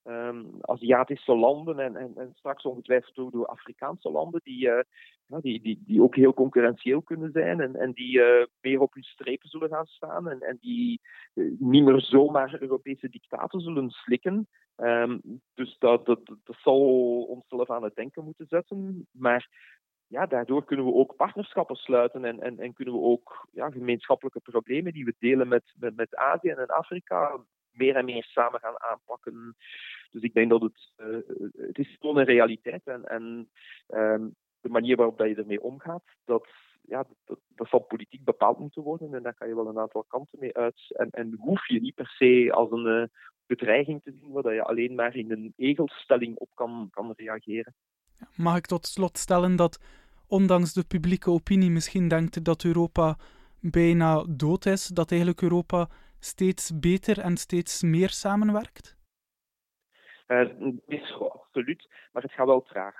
um, 0.03 0.57
Aziatische 0.61 1.35
landen 1.35 1.79
en, 1.79 1.95
en, 1.95 2.11
en, 2.15 2.33
straks 2.33 2.63
ongetwijfeld 2.63 3.17
ook 3.17 3.31
door 3.31 3.45
Afrikaanse 3.45 4.11
landen 4.11 4.41
die, 4.43 4.59
ja, 4.59 4.83
die, 5.25 5.61
die, 5.61 5.83
die 5.85 6.01
ook 6.01 6.15
heel 6.15 6.33
concurrentieel 6.33 7.01
kunnen 7.01 7.31
zijn 7.31 7.61
en, 7.61 7.75
en 7.75 7.91
die 7.91 8.19
uh, 8.19 8.45
meer 8.61 8.79
op 8.79 8.93
hun 8.93 9.03
strepen 9.03 9.49
zullen 9.49 9.69
gaan 9.69 9.85
staan 9.85 10.29
en, 10.29 10.41
en 10.41 10.57
die 10.61 11.01
uh, 11.33 11.59
niet 11.59 11.83
meer 11.83 12.01
zomaar 12.01 12.61
Europese 12.61 13.09
dictaten 13.09 13.59
zullen 13.59 13.89
slikken. 13.89 14.47
Um, 14.77 15.21
dus 15.53 15.77
dat, 15.77 16.05
dat, 16.05 16.25
dat 16.25 16.55
zal 16.61 16.79
ons 17.23 17.47
zelf 17.47 17.69
aan 17.69 17.83
het 17.83 17.95
denken 17.95 18.23
moeten 18.23 18.47
zetten. 18.47 19.07
Maar 19.11 19.49
ja, 20.07 20.25
daardoor 20.25 20.65
kunnen 20.65 20.85
we 20.85 20.93
ook 20.93 21.15
partnerschappen 21.15 21.75
sluiten 21.75 22.25
en, 22.25 22.41
en, 22.41 22.59
en 22.59 22.73
kunnen 22.73 22.93
we 22.93 22.99
ook 22.99 23.47
ja, 23.51 23.69
gemeenschappelijke 23.69 24.39
problemen 24.39 24.93
die 24.93 25.05
we 25.05 25.15
delen 25.19 25.47
met, 25.47 25.73
met, 25.79 25.95
met 25.95 26.15
Azië 26.15 26.49
en 26.49 26.67
Afrika 26.67 27.43
meer 27.71 27.95
en 27.95 28.05
meer 28.05 28.23
samen 28.23 28.59
gaan 28.59 28.81
aanpakken. 28.81 29.55
Dus 30.11 30.21
ik 30.21 30.33
denk 30.33 30.49
dat 30.49 30.61
het, 30.61 30.91
uh, 30.97 31.17
het 31.57 31.77
is 31.77 31.97
gewoon 31.99 32.17
een 32.17 32.25
realiteit 32.25 32.81
en, 32.83 33.03
en 33.03 33.49
um, 33.87 34.35
de 34.61 34.69
manier 34.69 34.95
waarop 34.95 35.19
je 35.19 35.35
ermee 35.35 35.61
omgaat, 35.61 36.03
dat, 36.25 36.47
ja, 36.81 37.05
dat, 37.25 37.39
dat, 37.55 37.67
zal 37.67 37.79
politiek 37.79 38.23
bepaald 38.23 38.59
moeten 38.59 38.83
worden 38.83 39.13
en 39.13 39.23
daar 39.23 39.33
kan 39.33 39.47
je 39.47 39.55
wel 39.55 39.67
een 39.67 39.79
aantal 39.79 40.03
kanten 40.07 40.39
mee 40.39 40.57
uit. 40.57 40.95
En, 40.97 41.09
en 41.09 41.35
hoef 41.37 41.67
je 41.67 41.81
niet 41.81 41.95
per 41.95 42.07
se 42.07 42.49
als 42.51 42.71
een 42.71 42.85
uh, 42.85 43.03
bedreiging 43.45 44.03
te 44.03 44.11
zien, 44.19 44.31
waar 44.31 44.53
je 44.53 44.63
alleen 44.63 44.95
maar 44.95 45.15
in 45.15 45.31
een 45.31 45.53
egelstelling 45.55 46.37
op 46.37 46.49
kan, 46.53 46.87
kan 46.91 47.13
reageren. 47.15 47.73
Mag 48.35 48.57
ik 48.57 48.65
tot 48.65 48.85
slot 48.85 49.17
stellen 49.17 49.55
dat, 49.55 49.79
ondanks 50.27 50.73
de 50.73 50.83
publieke 50.83 51.29
opinie 51.29 51.69
misschien 51.69 52.07
denkt 52.07 52.43
dat 52.43 52.63
Europa 52.63 53.17
bijna 53.59 54.25
dood 54.29 54.65
is, 54.65 54.87
dat 54.87 55.11
eigenlijk 55.11 55.41
Europa 55.41 55.89
steeds 56.19 56.79
beter 56.79 57.19
en 57.19 57.37
steeds 57.37 57.83
meer 57.83 58.09
samenwerkt? 58.09 58.97
Uh, 60.27 60.73
is 60.87 61.17
absoluut, 61.19 61.89
maar 62.11 62.23
het 62.23 62.31
gaat 62.31 62.45
wel 62.45 62.61
traag. 62.61 62.95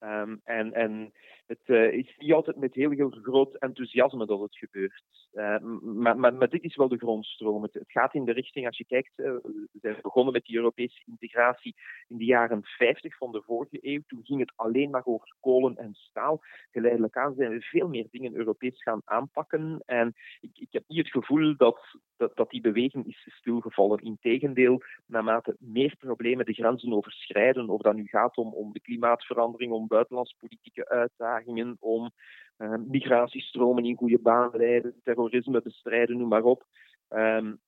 Um, 0.00 0.40
en, 0.44 0.72
en 0.72 1.12
het 1.52 1.68
uh, 1.68 1.92
is 1.92 2.14
niet 2.18 2.32
altijd 2.32 2.56
met 2.56 2.74
heel, 2.74 2.90
heel 2.90 3.10
groot 3.10 3.54
enthousiasme 3.54 4.26
dat 4.26 4.40
het 4.40 4.56
gebeurt. 4.56 5.02
Uh, 5.32 5.58
maar, 5.80 6.16
maar, 6.16 6.48
dit 6.48 6.62
is 6.62 6.76
wel 6.76 6.88
de 6.88 6.96
grondstroom. 6.96 7.62
Het, 7.62 7.74
het, 7.74 7.90
gaat 7.90 8.14
in 8.14 8.24
de 8.24 8.32
richting, 8.32 8.66
als 8.66 8.76
je 8.76 8.84
kijkt, 8.84 9.12
uh, 9.16 9.32
we 9.42 9.78
zijn 9.80 9.96
begonnen 10.02 10.32
met 10.32 10.44
die 10.44 10.56
Europese 10.56 11.02
integratie 11.06 11.74
in 12.08 12.16
de 12.16 12.24
jaren 12.24 12.60
50 12.62 13.16
van 13.16 13.32
de 13.32 13.42
vorige 13.42 13.78
eeuw. 13.80 14.00
Toen 14.06 14.24
ging 14.24 14.40
het 14.40 14.52
alleen 14.56 14.90
maar 14.90 15.04
over 15.04 15.34
kolen 15.40 15.76
en 15.76 15.94
staal. 15.94 16.40
Geleidelijk 16.70 17.16
aan 17.16 17.34
zijn 17.34 17.50
we 17.50 17.60
veel 17.60 17.88
meer 17.88 18.06
dingen 18.10 18.36
Europees 18.36 18.82
gaan 18.82 19.02
aanpakken. 19.04 19.82
En 19.86 20.14
ik, 20.40 20.58
ik 20.58 20.68
heb 20.70 20.84
niet 20.86 20.98
het 20.98 21.10
gevoel 21.10 21.56
dat, 21.56 21.96
dat, 22.16 22.36
dat 22.36 22.50
die 22.50 22.60
beweging 22.60 23.06
is 23.06 23.28
stilgevallen. 23.38 23.98
Integendeel, 23.98 24.82
naarmate 25.06 25.56
meer 25.58 25.96
problemen 25.98 26.46
de 26.46 26.52
grenzen 26.52 26.92
overschrijden, 26.92 27.68
of 27.68 27.80
dat 27.80 27.94
nu 27.94 28.06
gaat 28.06 28.36
om, 28.36 28.52
om 28.54 28.72
de 28.72 28.80
klimaatverandering, 28.80 29.72
om 29.72 29.86
buitenlandspolitieke 29.86 30.88
uitdagingen, 30.88 31.41
om 31.80 32.10
uh, 32.58 32.74
migratiestromen 32.86 33.84
in 33.84 33.96
goede 33.96 34.18
banen 34.18 34.58
leiden, 34.60 35.00
terrorisme 35.02 35.62
bestrijden, 35.62 36.18
noem 36.18 36.28
maar 36.28 36.44
op. 36.44 36.66
Um, 37.08 37.60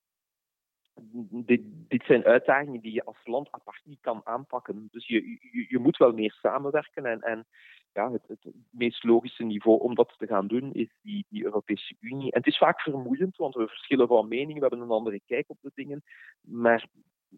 dit, 1.30 1.60
dit, 1.88 2.04
zijn 2.04 2.24
uitdagingen 2.24 2.80
die 2.80 2.92
je 2.92 3.04
als 3.04 3.18
land 3.24 3.48
apart 3.50 3.80
niet 3.84 4.00
kan 4.00 4.20
aanpakken. 4.24 4.88
Dus 4.90 5.06
je, 5.06 5.30
je, 5.52 5.66
je 5.68 5.78
moet 5.78 5.96
wel 5.96 6.12
meer 6.12 6.32
samenwerken. 6.32 7.06
En, 7.06 7.20
en 7.20 7.46
ja, 7.92 8.12
het, 8.12 8.22
het, 8.26 8.54
meest 8.70 9.04
logische 9.04 9.44
niveau 9.44 9.80
om 9.80 9.94
dat 9.94 10.14
te 10.18 10.26
gaan 10.26 10.46
doen 10.46 10.72
is 10.72 10.88
die, 11.02 11.26
die 11.28 11.44
Europese 11.44 11.96
Unie. 12.00 12.32
En 12.32 12.38
het 12.38 12.46
is 12.46 12.58
vaak 12.58 12.80
vermoeiend, 12.80 13.36
want 13.36 13.54
we 13.54 13.66
verschillen 13.66 14.08
van 14.08 14.28
mening, 14.28 14.54
we 14.54 14.60
hebben 14.60 14.80
een 14.80 14.90
andere 14.90 15.20
kijk 15.26 15.44
op 15.50 15.58
de 15.60 15.70
dingen. 15.74 16.02
Maar 16.40 16.86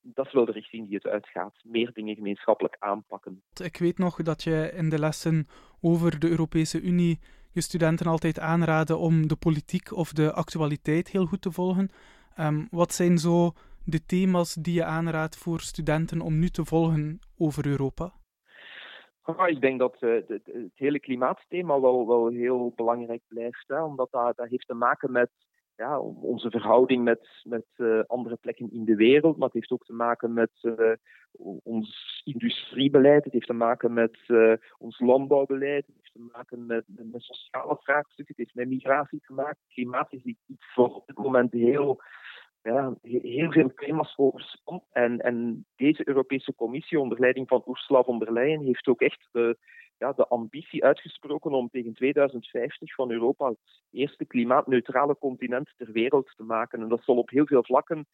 dat 0.02 0.26
is 0.26 0.32
wel 0.32 0.44
de 0.44 0.52
richting 0.52 0.86
die 0.86 0.94
het 0.94 1.06
uitgaat. 1.06 1.54
Meer 1.62 1.92
dingen 1.92 2.14
gemeenschappelijk 2.14 2.76
aanpakken. 2.78 3.42
Ik 3.62 3.76
weet 3.76 3.98
nog 3.98 4.22
dat 4.22 4.42
je 4.42 4.72
in 4.74 4.88
de 4.88 4.98
lessen 4.98 5.46
over 5.80 6.18
de 6.18 6.28
Europese 6.28 6.80
Unie 6.80 7.18
je 7.52 7.60
studenten 7.60 8.06
altijd 8.06 8.38
aanraden 8.38 8.98
om 8.98 9.28
de 9.28 9.36
politiek 9.36 9.92
of 9.92 10.12
de 10.12 10.32
actualiteit 10.32 11.08
heel 11.08 11.26
goed 11.26 11.42
te 11.42 11.52
volgen. 11.52 11.90
Um, 12.38 12.68
wat 12.70 12.92
zijn 12.92 13.18
zo 13.18 13.52
de 13.84 14.06
thema's 14.06 14.54
die 14.54 14.74
je 14.74 14.84
aanraadt 14.84 15.36
voor 15.36 15.60
studenten 15.60 16.20
om 16.20 16.38
nu 16.38 16.48
te 16.48 16.64
volgen 16.64 17.20
over 17.38 17.66
Europa? 17.66 18.12
Ah, 19.22 19.48
ik 19.48 19.60
denk 19.60 19.78
dat 19.78 19.96
het, 20.00 20.28
het, 20.28 20.72
hele 20.74 21.00
klimaatthema 21.00 21.80
wel, 21.80 22.06
wel 22.06 22.28
heel 22.28 22.72
belangrijk 22.76 23.22
blijft, 23.28 23.64
hè, 23.66 23.82
omdat 23.82 24.08
dat, 24.10 24.36
dat 24.36 24.48
heeft 24.48 24.66
te 24.66 24.74
maken 24.74 25.12
met 25.12 25.30
ja, 25.76 26.00
onze 26.00 26.50
verhouding 26.50 27.04
met, 27.04 27.28
met 27.44 27.64
uh, 27.76 28.00
andere 28.06 28.36
plekken 28.36 28.72
in 28.72 28.84
de 28.84 28.96
wereld, 28.96 29.36
maar 29.36 29.46
het 29.46 29.54
heeft 29.54 29.70
ook 29.70 29.84
te 29.84 29.92
maken 29.92 30.32
met 30.32 30.50
uh, 30.62 30.92
ons 31.62 32.20
industriebeleid, 32.24 33.24
het 33.24 33.32
heeft 33.32 33.46
te 33.46 33.52
maken 33.52 33.92
met 33.92 34.18
uh, 34.26 34.52
ons 34.78 35.00
landbouwbeleid, 35.00 35.86
het 35.86 35.94
heeft 35.96 36.12
te 36.12 36.30
maken 36.32 36.66
met, 36.66 36.84
met 36.86 37.22
sociale 37.22 37.76
vraagstukken, 37.80 38.34
het 38.36 38.36
heeft 38.36 38.54
met 38.54 38.68
migratie 38.68 39.20
te 39.26 39.32
maken. 39.32 39.58
Klimaat 39.68 40.12
is 40.12 40.22
iets 40.22 40.72
voor 40.74 40.94
op 40.94 41.06
dit 41.06 41.16
moment 41.16 41.52
heel, 41.52 42.00
ja, 42.66 42.94
heel 43.02 43.52
veel 43.52 43.72
thema's 43.74 44.14
overspant. 44.16 44.82
En, 44.92 45.20
en 45.20 45.66
deze 45.76 46.08
Europese 46.08 46.54
Commissie 46.54 47.00
onder 47.00 47.20
leiding 47.20 47.48
van 47.48 47.64
Ursula 47.66 48.02
von 48.02 48.18
der 48.18 48.32
Leyen 48.32 48.60
heeft 48.60 48.86
ook 48.86 49.00
echt 49.00 49.28
de 49.32 49.58
ja, 49.98 50.12
de 50.12 50.26
ambitie 50.26 50.84
uitgesproken 50.84 51.50
om 51.50 51.68
tegen 51.68 51.94
2050 51.94 52.94
van 52.94 53.10
Europa 53.10 53.48
het 53.48 53.82
eerste 53.90 54.24
klimaatneutrale 54.24 55.16
continent 55.18 55.74
ter 55.76 55.92
wereld 55.92 56.32
te 56.36 56.42
maken. 56.42 56.80
En 56.80 56.88
dat 56.88 57.02
zal 57.04 57.16
op 57.16 57.30
heel 57.30 57.46
veel 57.46 57.64
vlakken 57.64 58.06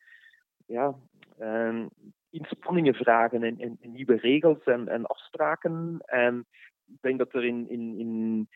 ja, 0.66 0.94
eh, 1.38 1.84
inspanningen 2.30 2.94
vragen 2.94 3.42
en, 3.42 3.78
nieuwe 3.82 4.16
regels 4.16 4.64
en, 4.64 4.88
en, 4.88 5.06
afspraken. 5.06 5.98
En 6.04 6.46
ik 6.86 7.00
denk 7.00 7.18
dat 7.18 7.34
er 7.34 7.44
in, 7.44 7.68
in, 7.68 7.98
in 7.98 8.48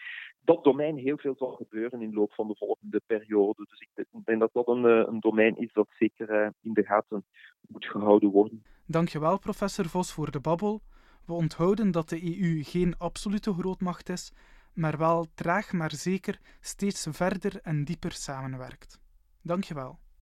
dat 0.47 0.65
domein 0.65 0.97
heel 0.97 1.19
veel 1.19 1.35
zal 1.37 1.53
gebeuren 1.53 2.03
in 2.03 2.11
de 2.11 2.17
loop 2.17 2.33
van 2.33 2.49
de 2.49 2.55
volgende 2.57 3.03
periode. 3.07 3.67
Dus 3.69 3.81
ik 3.81 4.25
denk 4.25 4.41
dat 4.41 4.53
dat 4.53 4.69
een, 4.69 4.85
eh, 4.85 5.13
een 5.13 5.21
domein 5.21 5.57
is 5.57 5.73
dat 5.73 5.89
zeker 5.99 6.31
uh, 6.31 6.49
in 6.63 6.73
de 6.73 6.85
gaten 6.85 7.25
moet 7.69 7.87
gehouden 7.87 8.31
worden. 8.31 8.65
Dankjewel, 8.87 9.39
professor 9.39 9.89
Vos, 9.89 10.13
voor 10.13 10.31
de 10.31 10.41
babbel. 10.41 10.83
We 11.25 11.33
onthouden 11.33 11.91
dat 11.91 12.09
de 12.09 12.41
EU 12.41 12.63
geen 12.63 12.99
absolute 12.99 13.53
grootmacht 13.53 14.09
is, 14.09 14.33
maar 14.75 14.99
wel 14.99 15.27
traag 15.35 15.73
maar 15.73 15.95
zeker 15.95 16.41
steeds 16.61 17.07
verder 17.11 17.61
en 17.63 17.85
dieper 17.85 18.13
samenwerkt. 18.13 19.01
Dankjewel. 19.43 19.99